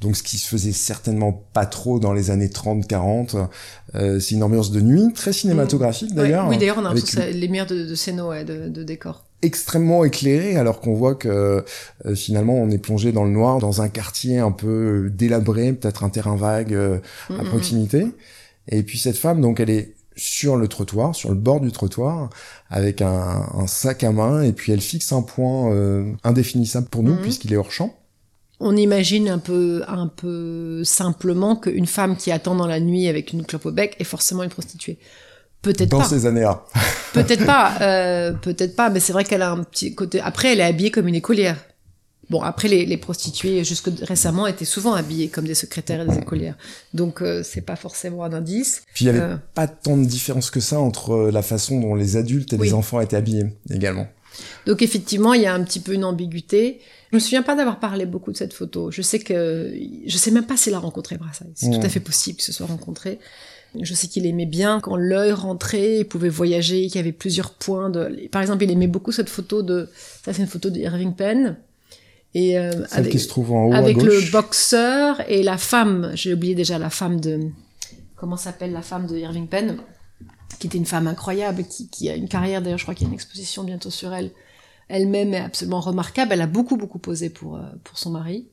[0.00, 3.36] Donc, ce qui se faisait certainement pas trop dans les années 30-40.
[3.94, 6.48] Euh, c'est une ambiance de nuit, très cinématographique d'ailleurs.
[6.48, 9.24] Oui, d'ailleurs, on a les lumières de, de scéno, ouais, de, de décor.
[9.42, 11.64] Extrêmement éclairé alors qu'on voit que
[12.06, 16.04] euh, finalement on est plongé dans le noir dans un quartier un peu délabré peut-être
[16.04, 18.06] un terrain vague euh, mmh, à proximité.
[18.68, 22.30] Et puis cette femme donc elle est sur le trottoir sur le bord du trottoir
[22.70, 27.02] avec un, un sac à main et puis elle fixe un point euh, indéfinissable pour
[27.02, 27.22] nous mmh.
[27.22, 27.92] puisqu'il est hors champ
[28.62, 33.32] on imagine un peu, un peu simplement qu'une femme qui attend dans la nuit avec
[33.32, 34.98] une clope au bec est forcément une prostituée.
[35.62, 35.98] Peut-être pas.
[35.98, 36.64] Dans ces années-là.
[37.12, 40.20] peut-être pas, euh, peut-être pas, mais c'est vrai qu'elle a un petit côté.
[40.20, 41.56] Après, elle est habillée comme une écolière.
[42.30, 46.18] Bon, après, les, les prostituées, jusque récemment, étaient souvent habillées comme des secrétaires et des
[46.18, 46.56] écolières.
[46.94, 48.82] Donc, euh, c'est pas forcément un indice.
[48.94, 49.36] Puis, il n'y avait euh...
[49.54, 52.68] pas tant de différence que ça entre la façon dont les adultes et oui.
[52.68, 54.06] les enfants étaient habillés également.
[54.66, 56.80] Donc, effectivement, il y a un petit peu une ambiguïté.
[57.10, 58.90] Je me souviens pas d'avoir parlé beaucoup de cette photo.
[58.90, 59.72] Je sais que,
[60.06, 61.52] je sais même pas s'il a rencontré Brassailles.
[61.54, 61.80] C'est mmh.
[61.80, 63.18] tout à fait possible qu'ils se soient rencontrés.
[63.80, 67.52] Je sais qu'il aimait bien quand l'œil rentrait, il pouvait voyager, qu'il y avait plusieurs
[67.52, 68.28] points de.
[68.30, 69.88] Par exemple, il aimait beaucoup cette photo de.
[70.24, 71.56] Ça, c'est une photo de Irving Penn.
[72.34, 75.56] Et euh, Celle avec, qui se trouve en haut avec à le boxeur et la
[75.56, 76.12] femme.
[76.14, 77.40] J'ai oublié déjà la femme de.
[78.16, 79.78] Comment s'appelle la femme de Irving Penn?
[80.62, 82.62] Qui était une femme incroyable, qui, qui a une carrière.
[82.62, 84.30] D'ailleurs, je crois qu'il y a une exposition bientôt sur elle.
[84.86, 86.32] Elle-même est absolument remarquable.
[86.32, 88.46] Elle a beaucoup beaucoup posé pour euh, pour son mari.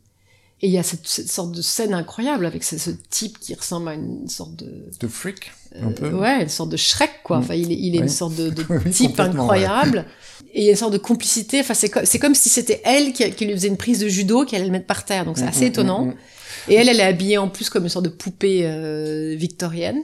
[0.63, 3.53] Et il y a cette, cette, sorte de scène incroyable avec ce, ce, type qui
[3.53, 4.89] ressemble à une sorte de...
[4.99, 6.07] De freak, un peu.
[6.07, 7.37] Euh, ouais, une sorte de Shrek, quoi.
[7.37, 9.99] Enfin, il est, il est une sorte de, de oui, type incroyable.
[9.99, 10.49] Ouais.
[10.55, 11.59] Et il y a une sorte de complicité.
[11.59, 14.45] Enfin, c'est comme, comme si c'était elle qui, qui, lui faisait une prise de judo,
[14.45, 15.25] qui allait le mettre par terre.
[15.25, 16.05] Donc, c'est assez mmh, étonnant.
[16.07, 16.15] Mmh.
[16.69, 20.03] Et elle, elle est habillée en plus comme une sorte de poupée euh, victorienne.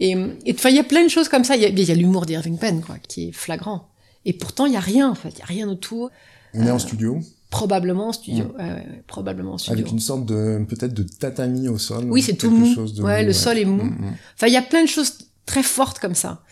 [0.00, 0.16] Et,
[0.50, 1.56] enfin, il y a plein de choses comme ça.
[1.56, 3.88] Il y a, l'humour d'Irving Penn, quoi, qui est flagrant.
[4.24, 5.30] Et pourtant, il y a rien, en fait.
[5.30, 6.10] Il y a rien autour.
[6.54, 8.44] On est euh, en studio Probablement en studio.
[8.44, 8.60] Mmh.
[8.60, 9.78] Ouais, ouais, probablement en studio.
[9.78, 12.06] Avec une sorte de peut-être de tatami au sol.
[12.10, 12.74] Oui, c'est tout mou.
[12.74, 13.84] Chose de mou, ouais, le sol est mou.
[13.84, 14.16] Mmh.
[14.34, 16.42] Enfin, il y a plein de choses très fortes comme ça.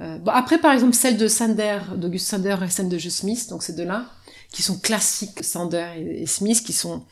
[0.00, 3.48] Euh, bon, après, par exemple, celle de Sander, d'Auguste Sander et celle de Joe Smith,
[3.50, 4.06] donc ces deux-là,
[4.52, 7.04] qui sont classiques, Sander et, et Smith, qui sont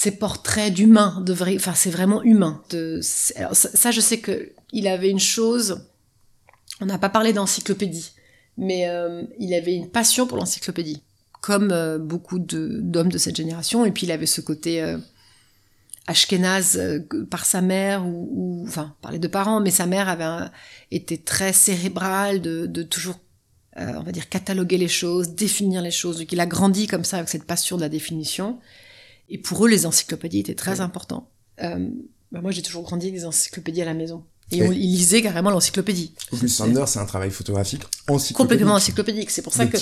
[0.00, 1.22] ces portraits d'humains,
[1.56, 2.62] enfin c'est vraiment humain.
[3.02, 5.84] Ça, je sais que il avait une chose,
[6.80, 8.12] on n'a pas parlé d'encyclopédie,
[8.56, 11.02] mais euh, il avait une passion pour l'encyclopédie,
[11.42, 14.96] comme euh, beaucoup d'hommes de, cette génération, et puis il avait ce côté euh,
[16.06, 20.24] ashkénaze euh, par sa mère, ou, enfin par les deux parents, mais sa mère avait
[20.24, 20.50] un,
[20.90, 23.18] été très cérébrale de, de toujours
[23.76, 26.18] on va dire cataloguer les choses, définir les choses.
[26.18, 28.58] Donc il a grandi comme ça avec cette passion de la définition.
[29.30, 31.30] Et pour eux, les encyclopédies étaient très importants.
[31.62, 31.88] Euh,
[32.32, 34.24] bah moi, j'ai toujours grandi avec des encyclopédies à la maison.
[34.52, 36.12] Et, on, ils lisaient carrément l'encyclopédie.
[36.32, 38.36] Auguste Sander, c'est un travail photographique encyclopédique.
[38.36, 39.30] Complètement encyclopédique.
[39.30, 39.78] C'est pour ça de que.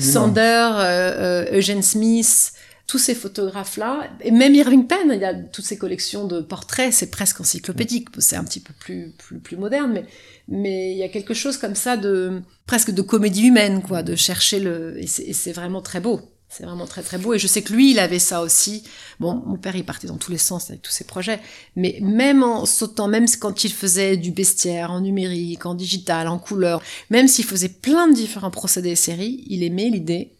[0.00, 2.52] Sander, euh, euh, Eugene Smith,
[2.86, 6.92] tous ces photographes-là, et même Irving Penn, il y a toutes ces collections de portraits,
[6.92, 8.08] c'est presque encyclopédique.
[8.18, 10.06] C'est un petit peu plus, plus, plus moderne, mais,
[10.48, 14.16] mais il y a quelque chose comme ça de, presque de comédie humaine, quoi, de
[14.16, 16.22] chercher le, et c'est vraiment très beau.
[16.56, 17.34] C'est vraiment très très beau.
[17.34, 18.82] Et je sais que lui, il avait ça aussi.
[19.20, 21.38] Bon, mon père, il partait dans tous les sens avec tous ses projets.
[21.74, 26.38] Mais même en sautant, même quand il faisait du bestiaire en numérique, en digital, en
[26.38, 30.32] couleur, même s'il faisait plein de différents procédés et séries, il aimait l'idée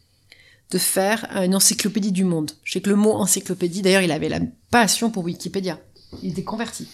[0.71, 2.53] de faire une encyclopédie du monde.
[2.65, 5.79] Je sais que le mot encyclopédie, d'ailleurs, il avait la passion pour Wikipédia.
[6.23, 6.87] Il était converti.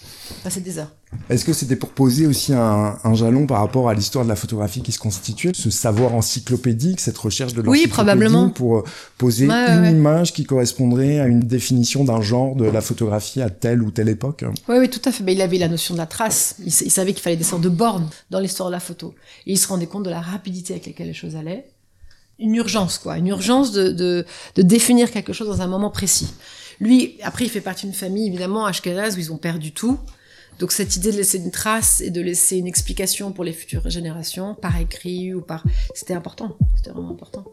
[0.42, 0.90] Passait des heures.
[1.28, 4.36] Est-ce que c'était pour poser aussi un, un jalon par rapport à l'histoire de la
[4.36, 8.48] photographie qui se constituait, ce savoir encyclopédique, cette recherche de Oui, l'encyclopédie probablement.
[8.50, 8.84] pour euh,
[9.18, 9.92] poser Ouais, une ouais.
[9.92, 14.08] image qui correspondrait à une définition d'un genre de la photographie à telle ou telle
[14.08, 14.44] époque?
[14.68, 15.22] Oui, oui, tout à fait.
[15.22, 16.56] Mais il avait la notion de la trace.
[16.64, 19.14] Il, sa- il savait qu'il fallait des sortes de bornes dans l'histoire de la photo.
[19.46, 21.66] Et il se rendait compte de la rapidité avec laquelle les choses allaient.
[22.38, 23.18] Une urgence, quoi.
[23.18, 24.24] Une urgence de, de,
[24.56, 26.32] de définir quelque chose dans un moment précis.
[26.80, 29.98] Lui, après, il fait partie d'une famille, évidemment, Ashkenaz, où ils ont perdu tout.
[30.58, 33.88] Donc cette idée de laisser une trace et de laisser une explication pour les futures
[33.90, 35.64] générations, par écrit ou par...
[35.94, 36.56] C'était important.
[36.76, 37.44] C'était vraiment important.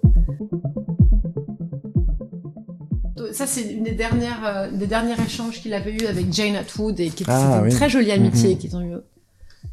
[3.34, 7.00] Ça, c'est une des dernières, euh, des derniers échanges qu'il avait eu avec Jane Atwood
[7.00, 7.70] et qui était Ah, une oui.
[7.72, 8.58] très jolie amitié Mhm.
[8.58, 8.96] qu'ils ont eu.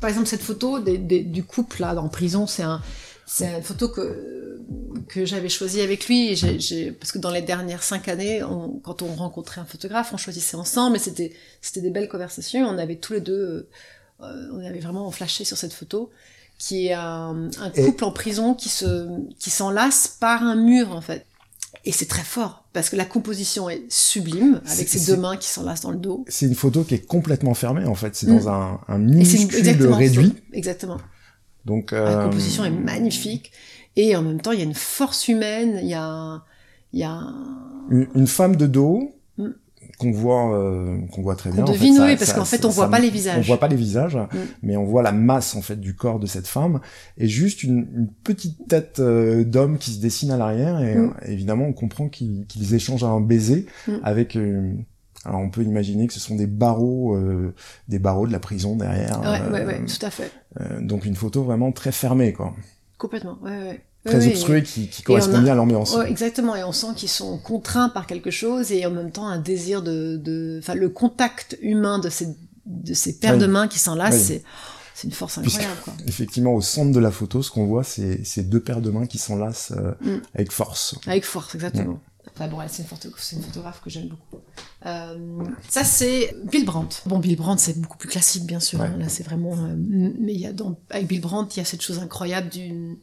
[0.00, 2.82] Par exemple, cette photo des- des- du couple là en prison, c'est un,
[3.24, 4.35] c'est une photo que
[5.08, 6.34] que j'avais choisie avec lui.
[6.98, 10.56] Parce que dans les dernières cinq années, on- quand on rencontrait un photographe, on choisissait
[10.56, 10.96] ensemble.
[10.96, 12.66] Et c'était des belles conversations.
[12.66, 13.68] On avait tous les deux,
[14.22, 16.10] euh, on avait vraiment flashé sur cette photo
[16.58, 19.06] qui est un, un Et- couple en prison qui se
[19.38, 21.26] qui s'enlace par un mur en fait.
[21.84, 25.48] Et c'est très fort parce que la composition est sublime avec c'est- deux mains qui
[25.48, 26.24] s'enlacent dans le dos.
[26.28, 28.38] C'est une photo qui est complètement fermée en fait, c'est Mm.
[28.38, 30.32] dans un, un une- minuscule exactement, réduit.
[30.54, 30.96] Exactement.
[31.66, 33.52] Donc, La euh, composition est magnifique
[33.96, 36.42] et en même temps il y a une force humaine, il y a,
[36.92, 39.50] il y a un- une, une femme de dos Mm.
[39.98, 41.62] qu'on voit, euh, qu'on voit très bien.
[41.62, 43.12] en fait, devine, ça- oui, parce qu'en fait ça- on voit ça- pas les On
[43.12, 43.46] visages.
[43.46, 44.38] voit pas les visages, Mm.
[44.62, 46.80] mais on voit la masse en fait du corps de cette femme
[47.18, 51.04] et juste une, une petite tête euh, d'homme qui se dessine à l'arrière et Mm.
[51.22, 53.66] euh, évidemment on comprend qu'ils échangent un baiser
[54.02, 54.36] avec.
[54.36, 54.72] euh,
[55.24, 57.52] alors on peut imaginer que ce sont des barreaux, euh,
[57.88, 59.20] des barreaux de la prison derrière.
[59.20, 60.30] Ouais, ouais, ouais, tout à fait.
[60.80, 62.54] donc une photo vraiment très fermée quoi,
[62.98, 63.38] Complètement.
[63.42, 63.84] Ouais, ouais.
[64.04, 65.94] très obstruée qui, qui on correspond a- bien à l'ambiance.
[65.96, 69.26] Ouais, exactement, et on sent qu'ils sont contraints par quelque chose et en même temps
[69.26, 72.28] un désir de, de, enfin le contact humain de ces
[72.66, 73.38] de ces paires Oui.
[73.40, 74.24] de mains qui s'enlacent, Oui.
[74.24, 74.42] c'est
[74.94, 75.74] c'est une force incroyable.
[75.84, 75.92] Quoi.
[76.06, 79.06] Effectivement, au centre de la photo, ce qu'on voit, c'est ces deux paires de mains
[79.06, 80.22] qui s'enlacent euh, Mm.
[80.34, 80.94] avec force.
[81.06, 82.00] Avec force, exactement.
[82.38, 84.42] Enfin bon, c'est une, photo- c'est une photographe que j'aime beaucoup.
[84.84, 86.98] Euh, ça, c'est Bill Brandt.
[87.06, 88.78] Bon, Bill Brandt, c'est beaucoup plus classique, bien sûr.
[88.78, 88.86] Ouais.
[88.88, 88.96] hein.
[88.98, 89.54] Là, c'est vraiment.
[89.56, 92.50] euh, mais il y a dans, avec Bill Brandt, il y a cette chose incroyable
[92.50, 92.98] d'une.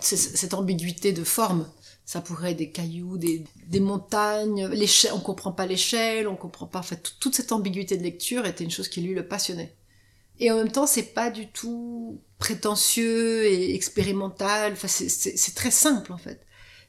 [0.00, 1.68] Cette ambiguïté de forme.
[2.04, 6.66] Ça pourrait être des cailloux, des, des montagnes, l'échelle, on comprend pas l'échelle, on comprend
[6.66, 6.78] pas.
[6.78, 9.74] En fait, tout- toute cette ambiguïté de lecture était une chose qui lui le passionnait.
[10.38, 14.72] Et en même temps, c'est pas du tout prétentieux et expérimental.
[14.74, 16.40] Enfin, c'est très simple en fait.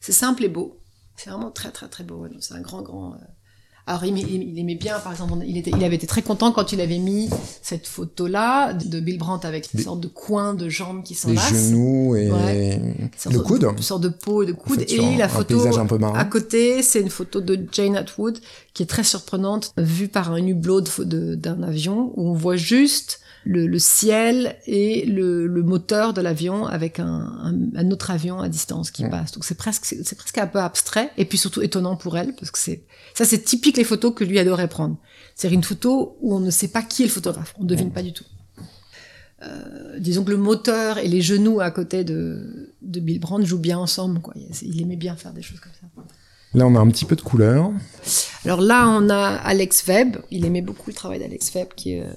[0.01, 0.79] C'est simple et beau.
[1.17, 2.27] C'est vraiment très très très beau.
[2.27, 3.13] Donc, C'est un grand grand.
[3.13, 3.17] euh,
[3.89, 6.51] Alors il, aimait- il aimait bien, par exemple, il, était, il avait été très content
[6.51, 7.29] quand il avait mis
[7.61, 11.19] cette photo-là de Bill Brandt avec une Les- sorte de coin de jambes qui Les
[11.19, 11.53] s'enlacent.
[11.69, 12.81] genoux et Ouais.
[13.27, 13.63] Le de- coude.
[13.63, 14.79] Une sorte de peau et de En coude.
[14.81, 15.57] fait, sur et un, la photo
[16.15, 18.39] à côté, c'est une photo de Jane Atwood
[18.73, 23.65] qui est très surprenante, vue par un hublot d'un avion où on voit juste le,
[23.67, 28.49] le ciel et le, le moteur de l'avion avec un, un, un autre avion à
[28.49, 29.09] distance qui Mm.
[29.09, 29.31] passe.
[29.31, 32.51] Donc c'est presque c'est presque un peu abstrait et puis surtout étonnant pour elle parce
[32.51, 32.83] que c'est
[33.13, 34.97] ça c'est typique les photos que lui adorait prendre.
[35.35, 37.91] C'est une photo où on ne sait pas qui est le photographe, on ne devine
[37.91, 38.25] pas du tout.
[39.43, 43.59] Euh, disons que le moteur et les genoux à côté de, de Bill Brandt jouent
[43.59, 44.19] bien ensemble.
[44.19, 44.33] Quoi.
[44.35, 45.87] Il il aimait bien faire des choses comme ça.
[46.55, 47.71] Là, on a un petit peu de couleur.
[48.45, 50.17] Alors là, on a Alex Webb.
[50.31, 52.11] Il aimait beaucoup le travail d'Alex Webb, qui est euh,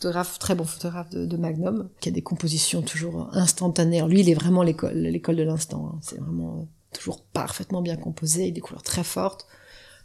[0.00, 4.02] photographe, très bon photographe de, Magnum, qui a des compositions toujours instantanées.
[4.08, 5.92] Lui, il est vraiment l'école, l'école de l'instant.
[5.92, 5.98] Hein.
[6.00, 9.46] C'est vraiment toujours parfaitement bien composé, des couleurs très fortes,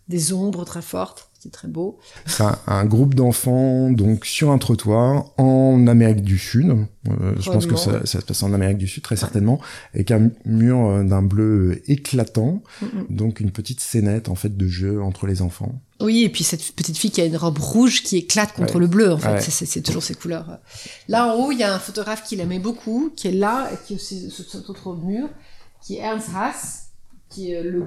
[0.07, 1.99] des ombres très fortes c'est très beau.
[2.25, 6.71] C'est un, groupe d'enfants donc sur un trottoir en Amérique du Sud.
[6.71, 9.59] Euh, je pense que ça, ça, se passe en Amérique du Sud très certainement,
[9.93, 12.63] avec un mur euh, d'un bleu éclatant,
[13.11, 15.79] donc une petite scénette en fait de jeu entre les enfants.
[16.01, 18.87] Oui, et puis cette petite fille qui a une robe rouge qui éclate contre le
[18.87, 19.39] bleu, en fait.
[19.39, 20.57] C'est toujours ces couleurs.
[21.07, 23.77] Là, en haut, il y a un photographe qui l'aimait beaucoup, qui est là, et
[23.85, 25.29] qui est aussi sur cet autre mur,
[25.85, 26.87] qui est Ernst Haas,
[27.29, 27.85] qui est le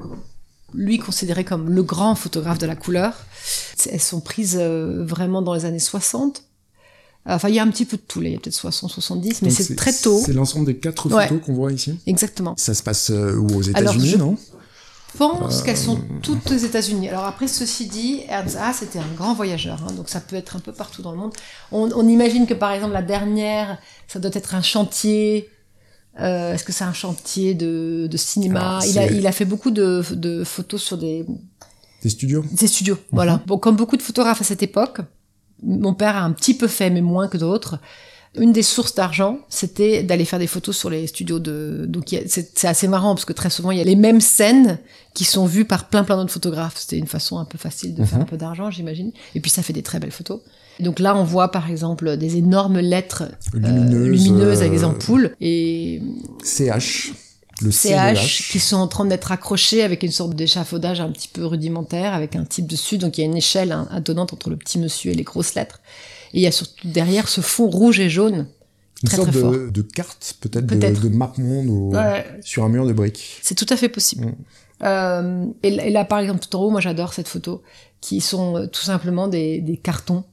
[0.75, 3.15] lui considéré comme le grand photographe de la couleur.
[3.91, 6.45] Elles sont prises euh, vraiment dans les années 60.
[7.27, 8.29] Enfin, il y a un petit peu de tout, là.
[8.29, 10.21] il y a peut-être 60, 70, mais c'est très tôt.
[10.25, 11.99] C'est l'ensemble des quatre photos qu'on voit ici?
[12.07, 12.55] Exactement.
[12.57, 13.59] Ça se passe euh, où?
[13.59, 14.37] Aux États-Unis, non?
[15.13, 17.09] Je pense qu'elles sont toutes aux États-Unis.
[17.09, 20.57] Alors après, ceci dit, Ernst Haas était un grand voyageur, hein, donc ça peut être
[20.57, 21.33] un peu partout dans le monde.
[21.73, 25.51] On, on imagine que par exemple la dernière, ça doit être un chantier
[26.21, 29.71] euh, Est-ce que c'est un chantier de, de cinéma il, a, il a fait beaucoup
[29.71, 31.25] de, de photos sur des...
[32.03, 33.03] Des studios Des studios, mhm.
[33.13, 33.43] voilà.
[33.47, 35.01] Bon, comme beaucoup de photographes à cette époque,
[35.63, 37.79] mon père a un petit peu fait, mais moins que d'autres.
[38.37, 41.87] Une des sources d'argent, c'était d'aller faire des photos sur les studios de.
[41.89, 44.79] Donc c'est assez marrant parce que très souvent il y a les mêmes scènes
[45.15, 46.77] qui sont vues par plein plein d'autres photographes.
[46.77, 48.25] C'était une façon un peu facile de faire mhm.
[48.25, 49.13] un peu d'argent, j'imagine.
[49.35, 50.41] Et puis ça fait des très belles photos.
[50.81, 55.35] Donc là, on voit par exemple des énormes lettres euh, lumineuses, avec des euh, ampoules
[55.41, 56.01] et
[56.45, 57.13] CH.
[57.61, 61.45] Le CH qui sont en train d'être accrochés avec une sorte d'échafaudage un petit peu
[61.45, 62.99] rudimentaire avec un type dessus.
[62.99, 65.81] Donc il y a une échelle attenante entre le petit monsieur et les grosses lettres.
[66.35, 68.47] Et il y a surtout derrière ce fond rouge et jaune.
[69.03, 71.97] Une sorte de, de, carte, peut-être de, de map monde
[72.41, 73.39] sur un mur de briques.
[73.43, 74.27] C'est tout à fait possible.
[74.27, 74.35] Mm.
[74.85, 77.63] Euh, et, là, par exemple, tout en haut, moi j'adore cette photo,
[78.01, 80.25] qui sont tout simplement des, des cartons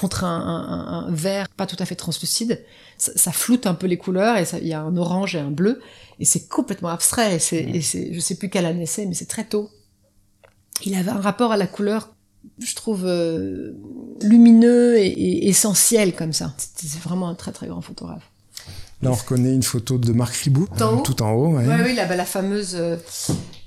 [0.00, 2.64] contre un, un, un, verre pas tout à fait translucide.
[2.96, 5.50] Ça, ça floute un peu les couleurs et il y a un orange et un
[5.50, 5.82] bleu
[6.18, 7.36] et c'est complètement abstrait.
[7.36, 9.68] Et c'est, et c'est, je sais plus quelle année c'est, mais c'est très tôt.
[10.86, 12.14] Il avait un rapport à la couleur,
[12.58, 13.72] je trouve euh,
[14.22, 16.54] lumineux et, et, essentiel comme ça.
[16.56, 18.30] C'est vraiment un très très grand photographe.
[19.02, 21.00] Là, on reconnaît une photo de Marc Ribou, tout en haut.
[21.02, 21.64] Tout en haut ouais.
[21.84, 22.96] oui, là, bah, la fameuse, euh,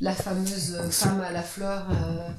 [0.01, 1.87] la fameuse femme à la fleur.
[1.91, 2.29] Euh,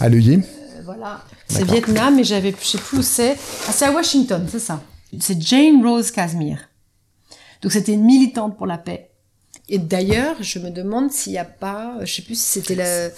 [0.00, 0.40] à l'œillet
[0.82, 1.24] voilà.
[1.48, 3.36] C'est Vietnam, mais j'avais, je sais plus où c'est.
[3.68, 4.82] Ah, c'est à Washington, c'est ça.
[5.20, 6.58] C'est Jane Rose Casimir.
[7.62, 9.10] Donc c'était une militante pour la paix.
[9.68, 13.08] Et d'ailleurs, je me demande s'il n'y a pas, je sais plus si c'était la,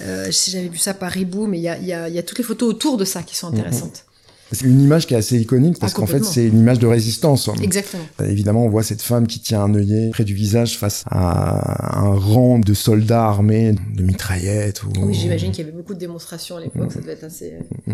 [0.00, 2.22] euh, si j'avais vu ça par Ribou, mais il y a, y, a, y a,
[2.22, 4.04] toutes les photos autour de ça qui sont intéressantes.
[4.52, 6.86] C'est une image qui est assez iconique parce ah, qu'en fait c'est une image de
[6.86, 7.50] résistance.
[7.60, 8.04] Exactement.
[8.20, 11.98] Euh, évidemment, on voit cette femme qui tient un œillet près du visage face à
[11.98, 14.84] un rang de soldats armés de mitraillettes.
[14.84, 14.90] Ou...
[14.98, 16.92] Oui, j'imagine qu'il y avait beaucoup de démonstrations à l'époque.
[16.92, 17.92] Ça devait être assez, euh,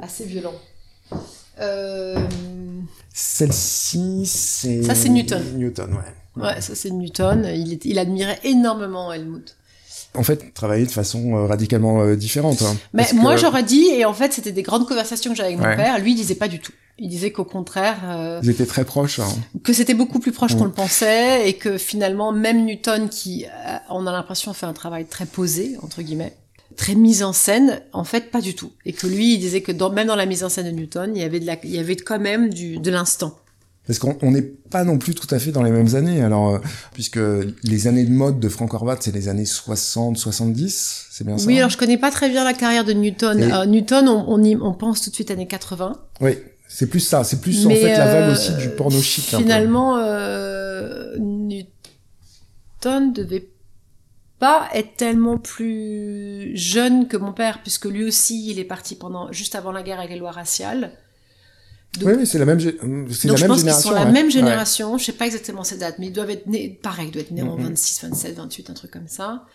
[0.00, 0.54] assez violent.
[1.60, 2.16] Euh...
[3.12, 4.82] Celle-ci, c'est.
[4.84, 5.42] Ça, c'est Newton.
[5.56, 6.42] Newton, ouais.
[6.44, 7.44] Ouais, ça, c'est Newton.
[7.52, 9.56] Il, il admirait énormément Helmut
[10.14, 12.62] en fait travailler de façon euh, radicalement euh, différente.
[12.62, 12.76] Hein.
[12.92, 15.76] Mais moi j'aurais dit, et en fait c'était des grandes conversations que j'avais avec mon
[15.76, 16.72] père, lui il disait pas du tout.
[17.00, 17.98] Il disait qu'au contraire...
[18.06, 19.20] Euh, Ils étaient très proches.
[19.20, 19.28] Hein.
[19.62, 23.44] Que c'était beaucoup plus proche qu'on le pensait, et que finalement même Newton qui,
[23.88, 26.34] on a l'impression, fait un travail très posé, entre guillemets,
[26.76, 28.72] très mise en scène, en fait pas du tout.
[28.84, 31.12] Et que lui il disait que dans, même dans la mise en scène de Newton,
[31.14, 33.38] il y avait, de la, il y avait quand même du, de l'instant
[33.88, 36.20] parce qu'on n'est pas non plus tout à fait dans les mêmes années.
[36.20, 36.58] Alors, euh,
[36.92, 37.18] puisque
[37.64, 41.46] les années de mode de Frank Horvath, c'est les années 60, 70, c'est bien ça
[41.46, 43.42] Oui, alors je connais pas très bien la carrière de Newton.
[43.42, 45.96] Euh, Newton, on, on, on, pense tout de suite années 80.
[46.20, 46.32] Oui,
[46.68, 47.24] c'est plus ça.
[47.24, 49.24] C'est plus en fait la vague aussi du porno chic.
[49.24, 53.48] Finalement, euh, Newton devait
[54.38, 59.32] pas être tellement plus jeune que mon père, puisque lui aussi, il est parti pendant
[59.32, 60.92] juste avant la guerre avec les lois raciales
[62.02, 64.98] oui, mais c'est la même, c'est la même je pense qu'ils sont la même génération.
[64.98, 67.30] Je sais pas exactement ces dates, mais ils doivent être nés, pareil, ils doivent être
[67.32, 69.46] nés en 26, 27, 28, un truc comme ça.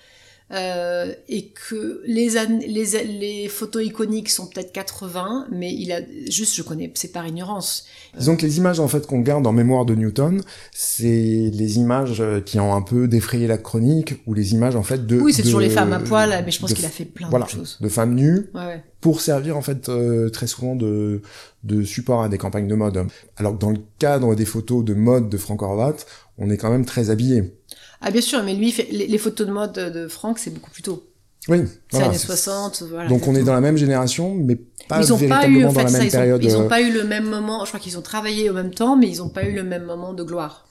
[0.52, 2.30] Euh, et que les,
[2.68, 7.26] les, les photos iconiques sont peut-être 80, mais il a juste, je connais, c'est par
[7.26, 7.86] ignorance.
[8.18, 11.08] Disons que les images en fait qu'on garde en mémoire de Newton, c'est
[11.52, 15.08] les images euh, qui ont un peu défrayé la chronique ou les images en fait
[15.08, 15.20] de.
[15.20, 17.46] Oui, c'est toujours les femmes à poil, mais je pense qu'il a fait plein voilà,
[17.46, 17.80] de choses.
[17.82, 18.50] De femmes nues.
[18.54, 18.84] Ouais, ouais.
[19.02, 21.22] Pour servir en fait euh, très souvent de
[21.64, 23.06] de support à des campagnes de mode.
[23.38, 26.06] Alors que dans le cadre des photos de mode de Frank Horvath,
[26.38, 27.56] on est quand même très habillé.
[28.04, 31.10] Ah bien sûr, mais lui, les, photos de mode de Franck, c'est beaucoup plus tôt.
[31.48, 32.84] Oui, c'est années 60.
[32.84, 35.66] Voilà, donc on est dans la même génération, mais pas ils ont véritablement pas eu,
[35.66, 36.44] en fait, dans la même ça, période.
[36.44, 37.64] Ils n'ont pas eu le même moment.
[37.64, 39.84] Je crois qu'ils ont travaillé au même temps, mais ils n'ont pas eu le même
[39.84, 40.68] moment de gloire.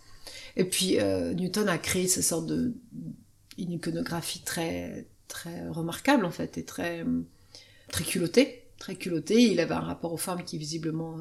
[0.57, 2.75] Et puis euh, Newton a créé cette sorte de
[3.59, 7.05] une iconographie très très remarquable en fait et très
[7.91, 9.41] très culottée, très culottée.
[9.41, 11.17] Il avait un rapport aux femmes qui visiblement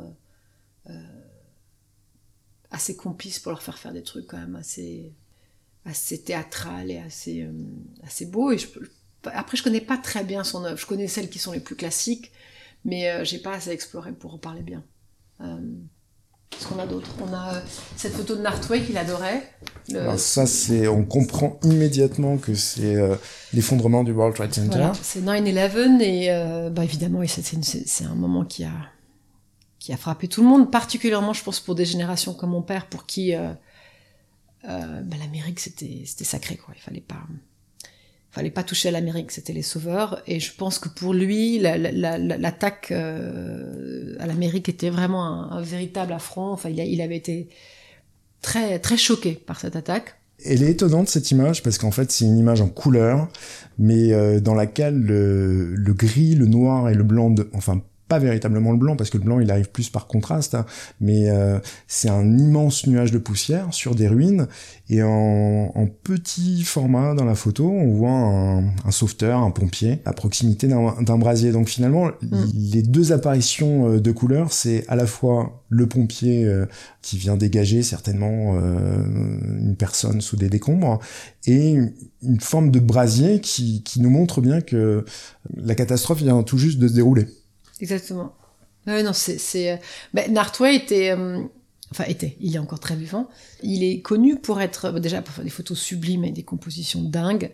[0.89, 0.93] euh,
[2.71, 5.13] assez complices pour leur faire faire des trucs quand même assez
[5.85, 7.47] assez théâtral et assez
[8.03, 8.67] assez beau et je,
[9.25, 11.75] après je connais pas très bien son œuvre je connais celles qui sont les plus
[11.75, 12.31] classiques
[12.85, 14.83] mais j'ai pas assez exploré pour en parler bien
[16.51, 17.07] Qu'est-ce qu'on a d'autre?
[17.21, 17.59] On a euh,
[17.95, 19.41] cette photo de Nartway qu'il adorait.
[19.89, 23.15] Alors ça, c'est, on comprend immédiatement que c'est euh,
[23.53, 24.77] l'effondrement du World Trade Center.
[24.77, 28.73] Voilà, c'est 9/11 et euh, bah évidemment, c'est, un moment qui a
[29.79, 32.87] qui a frappé tout le monde, particulièrement, je pense, pour des générations comme mon père,
[32.87, 33.33] pour qui
[34.63, 36.73] bah, l'Amérique c'était sacré quoi.
[36.77, 37.25] Il fallait pas
[38.31, 40.21] fallait pas toucher à l'Amérique, c'était les sauveurs.
[40.25, 46.51] Et je pense que pour lui, l'attaque euh, à l'Amérique était vraiment un, véritable affront.
[46.51, 47.49] Enfin, il, avait été
[48.41, 50.15] très très choqué par cette attaque.
[50.43, 53.27] Elle est étonnante cette image parce qu'en fait c'est une image en couleur,
[53.77, 58.19] mais euh, dans laquelle le, le, gris, le noir et le blanc, de, enfin pas
[58.19, 60.65] véritablement le blanc parce que le blanc il arrive plus par contraste, hein,
[60.99, 64.47] mais euh, c'est un immense nuage de poussière sur des ruines
[64.89, 70.01] et en, en petit format dans la photo on voit un, un sauveteur, un pompier
[70.03, 71.53] à proximité d'un brasier.
[71.53, 72.43] Donc finalement mm.
[72.53, 76.65] les deux apparitions euh, de couleurs c'est à la fois le pompier euh,
[77.01, 80.99] qui vient dégager certainement une personne sous des décombres
[81.47, 81.77] et
[82.21, 85.05] une forme de brasier qui, qui nous montre bien que
[85.55, 87.27] la catastrophe vient tout juste de se dérouler.
[87.81, 88.35] Exactement.
[88.87, 89.71] Non, c'est.
[89.71, 89.77] Euh,
[90.13, 91.11] ben, Nartway était.
[91.11, 91.43] Euh,
[91.91, 92.37] enfin, était.
[92.39, 93.29] Il est encore très vivant.
[93.63, 94.91] Il est connu pour être.
[94.99, 97.51] Déjà, pour faire des photos sublimes et des compositions dingues.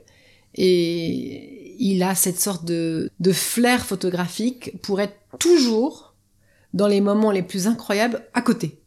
[0.56, 6.16] Et il a cette sorte de, de flair photographique pour être toujours,
[6.74, 8.80] dans les moments les plus incroyables, à côté.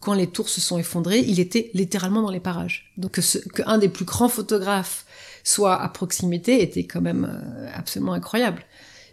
[0.00, 2.92] Quand les tours se sont effondrées, il était littéralement dans les parages.
[2.96, 5.04] Donc que des plus grands photographes
[5.42, 8.64] soit à proximité était quand même euh, absolument incroyable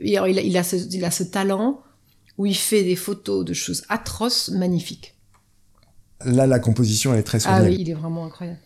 [0.04, 1.82] il, a, il, a ce, il a ce talent
[2.38, 5.16] où il fait des photos de choses atroces, magnifiques.
[6.26, 7.68] Là, la composition, elle est très soignée.
[7.68, 8.60] Ah oui, il est vraiment incroyable.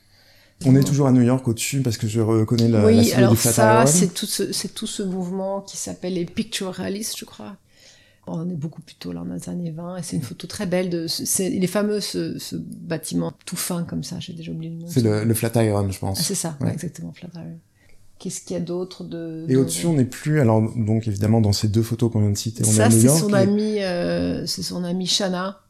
[0.66, 3.38] On est toujours à New York au-dessus parce que je reconnais la, oui, la alors
[3.38, 7.58] ça, c'est tout ce, c'est tout ce mouvement qui s'appelle les picture realistes, je crois.
[8.26, 10.66] On est beaucoup plus tôt là, dans les années 20, et c'est une photo très
[10.66, 14.74] belle de, c'est les fameux, ce, ce, bâtiment tout fin comme ça, j'ai déjà oublié
[14.74, 14.88] le nom.
[14.90, 16.20] C'est le, le Flatiron, je pense.
[16.20, 16.74] Ah, c'est ça, ouais.
[16.74, 17.58] exactement, Flatiron.
[18.20, 20.40] Qu'est-ce qu'il y a d'autre de, Et au-dessus, on n'est plus.
[20.40, 22.90] Alors donc évidemment dans ces deux photos qu'on vient de citer, on ça, est à
[22.90, 23.20] New York.
[23.20, 25.62] Son ami, euh, c'est son ami Shana,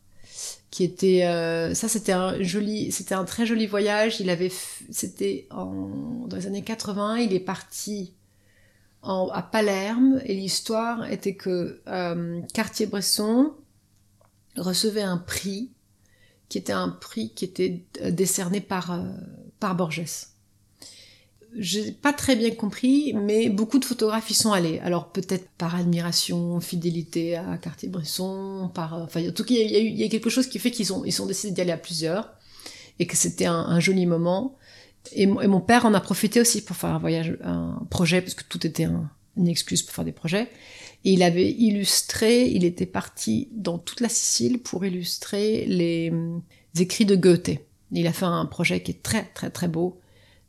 [0.71, 1.25] qui était.
[1.25, 4.21] Euh, ça, c'était un joli, c'était un très joli voyage.
[4.21, 4.51] Il avait,
[4.91, 7.17] c'était en dans les années 80.
[7.17, 8.13] Il est parti
[9.01, 13.53] en, à Palerme et l'histoire était que euh, Cartier-Bresson
[14.55, 15.71] recevait un prix
[16.47, 18.97] qui était un prix qui était décerné par
[19.59, 20.29] par Borges
[21.57, 24.79] j'ai pas très bien compris, mais beaucoup de photographes y sont allés.
[24.79, 30.07] Alors peut-être par admiration, fidélité à Cartier-Bresson, par, enfin en tout cas il y, a,
[30.09, 32.33] quelque chose qui fait qu'ils ont, ils sont décidés d'y aller à plusieurs
[32.99, 34.57] et que c'était un, joli moment.
[35.13, 38.43] Et, mon père en a profité aussi pour faire un voyage, un projet parce que
[38.47, 40.49] tout était un, une excuse pour faire des projets.
[41.05, 46.11] Et il avait illustré, il était parti dans toute la Sicile pour illustrer les,
[46.75, 47.51] les écrits de Goethe.
[47.91, 49.99] Il a fait un projet qui est très très très beau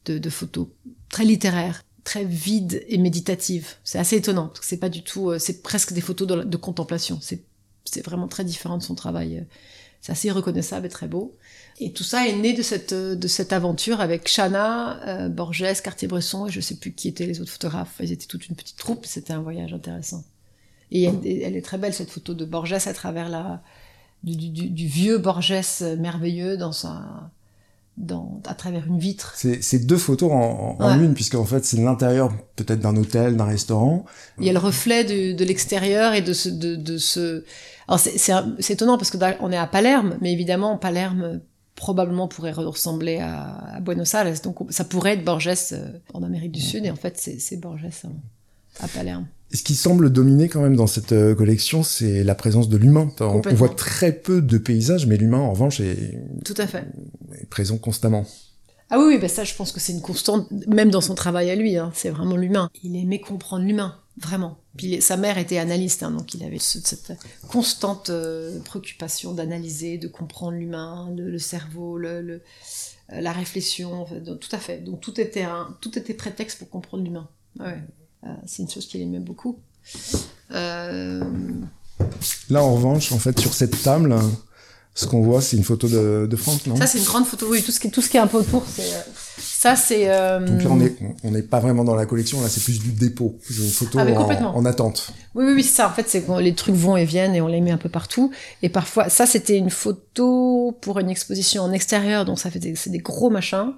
[0.06, 0.68] de photos
[1.08, 3.74] très littéraires, très vides et méditatives.
[3.84, 7.18] C'est assez étonnant, c'est pas du tout, euh, c'est presque des photos de, contemplation.
[7.20, 7.42] C'est,
[7.84, 9.46] c'est vraiment très différent de son travail.
[10.00, 11.36] C'est assez reconnaissable et très beau.
[11.80, 16.46] Et tout ça est né de cette, de cette aventure avec Chana, euh, Borges, Cartier-Bresson
[16.46, 17.96] et je sais plus qui étaient les autres photographes.
[18.00, 19.06] Ils étaient toute une petite troupe.
[19.06, 20.24] C'était un voyage intéressant.
[20.90, 23.62] Et elle, elle, est très belle cette photo de Borges à travers la,
[24.22, 25.52] du, du, du vieux Borges
[25.98, 27.30] merveilleux dans sa,
[27.98, 29.34] dans, à travers une vitre.
[29.36, 31.04] C'est deux photos en, en ouais.
[31.04, 34.04] une, puisqu'en fait c'est l'intérieur peut-être d'un hôtel, d'un restaurant.
[34.38, 36.48] Il y a le reflet de, de l'extérieur et de ce...
[36.48, 37.44] De, de ce...
[37.88, 41.40] Alors c'est étonnant parce que on est à Palerme, mais évidemment Palerme
[41.74, 46.52] probablement pourrait ressembler à, à Buenos Aires, donc ça pourrait être Borges euh, en Amérique
[46.52, 48.10] du Sud, et en fait c'est Borges hein,
[48.80, 49.26] à Palerme.
[49.50, 53.10] Ce qui semble dominer quand même dans cette euh, collection, c'est la présence de l'humain.
[53.20, 56.84] On, voit très peu de paysages, mais l'humain, en revanche, est, Tout à fait.
[57.40, 58.26] Est présent constamment.
[58.90, 61.50] Ah oui, oui bah ça, je pense que c'est une constante, même dans son travail
[61.50, 61.76] à lui.
[61.76, 62.70] Hein, c'est vraiment l'humain.
[62.82, 64.58] Il aimait comprendre l'humain, vraiment.
[64.76, 67.12] Puis sa mère était analyste, hein, donc il avait cette
[67.48, 72.42] constante euh, préoccupation d'analyser, de comprendre l'humain, le, le, cerveau, le, le,
[73.12, 74.06] euh, la réflexion.
[74.24, 74.78] Donc, tout à fait.
[74.78, 77.28] Donc tout était un, tout était prétexte pour comprendre l'humain.
[77.60, 77.78] Ouais.
[78.24, 79.58] Euh, c'est une chose qu'il aimait beaucoup.
[80.52, 81.22] Euh...
[82.48, 84.16] Là, en revanche, en fait, sur cette table,
[84.98, 86.74] ce qu'on voit, c'est une photo de, de Franck, non?
[86.74, 87.46] Ça, c'est une grande photo.
[87.48, 88.64] Oui, tout ce qui, tout ce qui est un peu autour,
[89.38, 90.08] Ça, c'est.
[90.08, 90.40] Euh...
[90.40, 90.88] Donc là,
[91.22, 93.38] on n'est pas vraiment dans la collection, là, c'est plus du dépôt.
[93.48, 95.12] C'est une photo ah, en, attente.
[95.36, 95.88] Oui, oui, oui, c'est ça.
[95.88, 97.88] En fait, c'est que les trucs vont et viennent et on les met un peu
[97.88, 98.32] partout.
[98.62, 102.74] Et parfois, ça, c'était une photo pour une exposition en extérieur, donc ça fait des,
[102.74, 103.74] c'est des gros machins.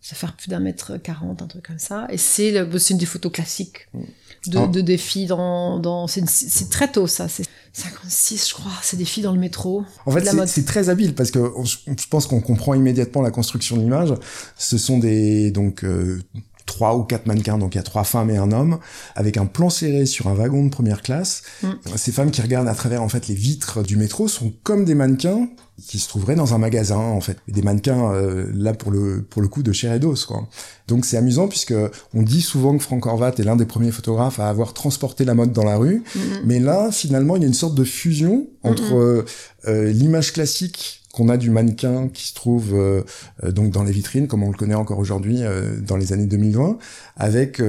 [0.00, 2.06] Ça fait plus d'un mètre quarante, un truc comme ça.
[2.10, 3.88] Et c'est, c'est une des photos classiques.
[3.92, 4.00] Mm
[4.46, 8.96] de, de des filles dans, dans c'est très tôt ça, c'est 56 je crois, c'est
[8.96, 9.84] des filles dans le métro.
[10.06, 13.82] En fait c'est très habile parce que je pense qu'on comprend immédiatement la construction de
[13.82, 14.14] l'image.
[14.56, 16.20] Ce sont des donc euh,
[16.66, 18.78] trois ou quatre mannequins, donc il y a trois femmes et un homme,
[19.14, 21.42] avec un plan serré sur un wagon de première classe.
[21.62, 21.68] Mm.
[21.96, 24.94] Ces femmes qui regardent à travers en fait les vitres du métro sont comme des
[24.94, 25.48] mannequins
[25.86, 29.42] qui se trouveraient dans un magasin en fait, des mannequins euh, là pour le pour
[29.42, 30.48] le coup de chair et d'os quoi.
[30.88, 31.74] Donc c'est amusant puisque
[32.14, 35.34] on dit souvent que Frank Horvat est l'un des premiers photographes à avoir transporté la
[35.34, 36.20] mode dans la rue, mm-hmm.
[36.44, 38.94] mais là finalement il y a une sorte de fusion entre mm-hmm.
[38.94, 39.24] euh,
[39.68, 43.02] euh, l'image classique qu'on a du mannequin qui se trouve euh,
[43.42, 46.26] euh, donc dans les vitrines, comme on le connaît encore aujourd'hui euh, dans les années
[46.26, 46.76] 2020,
[47.16, 47.62] avec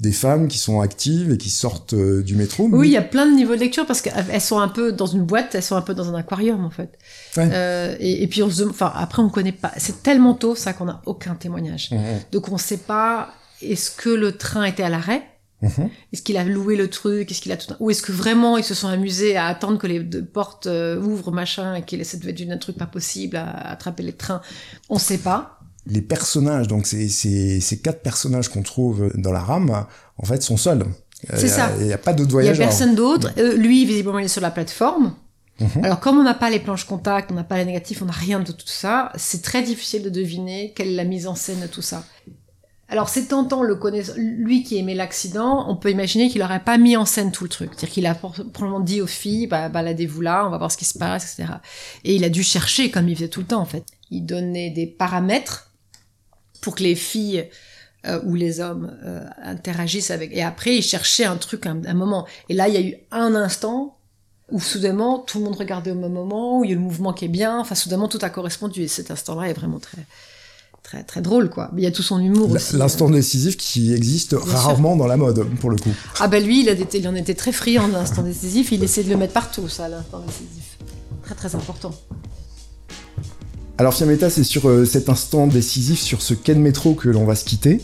[0.00, 2.68] des femmes qui sont actives et qui sortent du métro.
[2.70, 5.06] Oui, il y a plein de niveaux de lecture parce qu'elles sont un peu dans
[5.06, 6.98] une boîte, elles sont un peu dans un aquarium en fait.
[8.00, 11.00] Et, puis on se, enfin après on connaît pas, c'est tellement tôt ça qu'on n'a
[11.06, 11.90] aucun témoignage.
[12.32, 13.30] Donc on sait pas
[13.62, 15.22] est-ce que le train était à l'arrêt?
[15.60, 15.90] Mhm.
[16.12, 17.30] Est-ce qu'il a loué le truc?
[17.30, 19.86] Est-ce qu'il a tout Ou est-ce que vraiment ils se sont amusés à attendre que
[19.86, 23.70] les portes euh, ouvrent machin et qu'il essaie de être un truc pas possible à,
[23.70, 24.40] attraper les trains?
[24.88, 25.60] On sait pas.
[25.86, 29.86] Les personnages, donc ces, ces, quatre personnages qu'on trouve dans la rame,
[30.18, 30.84] en fait, sont seuls.
[31.34, 31.72] C'est ça.
[31.80, 32.56] Il n'y a pas d'autres voyageurs.
[32.56, 33.30] Il n'y a personne d'autre.
[33.38, 35.14] Euh, lui, visiblement, il est sur la plateforme.
[35.60, 35.84] Mhm.
[35.84, 38.12] Alors, comme on n'a pas les planches contact, on n'a pas les négatifs, on n'a
[38.12, 41.60] rien de tout ça, c'est très difficile de deviner quelle est la mise en scène
[41.60, 42.04] de tout ça.
[42.90, 46.78] Alors c'est tentant, le connaissant, lui qui aimait l'accident, on peut imaginer qu'il n'aurait pas
[46.78, 47.72] mis en scène tout le truc.
[47.72, 50.86] C'est-à-dire qu'il a probablement dit aux filles, bah, baladez-vous là, on va voir ce qui
[50.86, 51.58] se passe, etc.
[52.04, 53.84] Et il a dû chercher, comme il faisait tout le temps en fait.
[54.10, 55.70] Il donnait des paramètres
[56.62, 57.50] pour que les filles
[58.06, 60.32] euh, ou les hommes euh, interagissent avec.
[60.32, 62.26] Et après, il cherchait un truc, un, un moment.
[62.48, 63.98] Et là, il y a eu un instant
[64.50, 67.12] où soudainement tout le monde regardait au même moment, où il y a le mouvement
[67.12, 67.60] qui est bien.
[67.60, 68.82] Enfin, soudainement tout a correspondu.
[68.82, 69.98] Et cet instant-là est vraiment très
[70.82, 71.70] très très drôle quoi.
[71.76, 72.76] Il y a tout son humour aussi.
[72.76, 75.90] L'instant décisif qui existe rarement dans la mode pour le coup.
[76.20, 79.02] Ah bah lui il, a il en était très friand de l'instant décisif, il essaie
[79.02, 80.78] de le mettre partout ça l'instant décisif.
[81.22, 81.94] Très très important.
[83.76, 87.24] Alors Fiametta c'est sur euh, cet instant décisif sur ce quai de métro que l'on
[87.24, 87.80] va se quitter.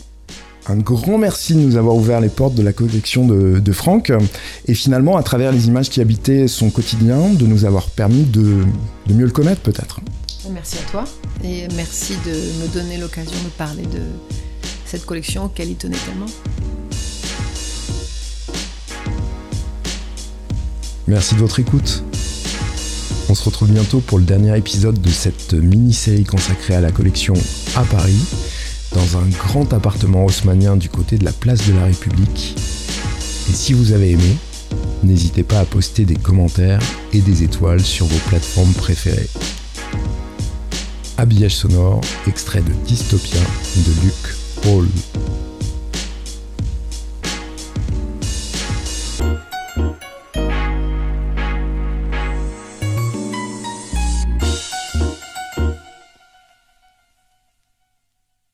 [0.67, 4.11] Un grand merci de nous avoir ouvert les portes de la collection de, de Franck
[4.67, 8.63] et finalement à travers les images qui habitaient son quotidien de nous avoir permis de,
[9.05, 10.01] de mieux le connaître peut-être.
[10.51, 11.05] Merci à toi
[11.43, 14.01] et merci de me donner l'occasion de parler de
[14.85, 16.27] cette collection auquel il tenait tellement.
[21.07, 22.03] Merci de votre écoute.
[23.29, 27.33] On se retrouve bientôt pour le dernier épisode de cette mini-série consacrée à la collection
[27.75, 28.19] à Paris,
[28.93, 32.55] dans un grand appartement haussmanien du côté de la place de la République.
[33.49, 34.37] Et si vous avez aimé,
[35.03, 36.81] n'hésitez pas à poster des commentaires
[37.13, 39.29] et des étoiles sur vos plateformes préférées.
[41.17, 43.39] Habillage sonore, extrait de Dystopia
[43.75, 44.35] de Luc
[44.65, 44.87] Hall.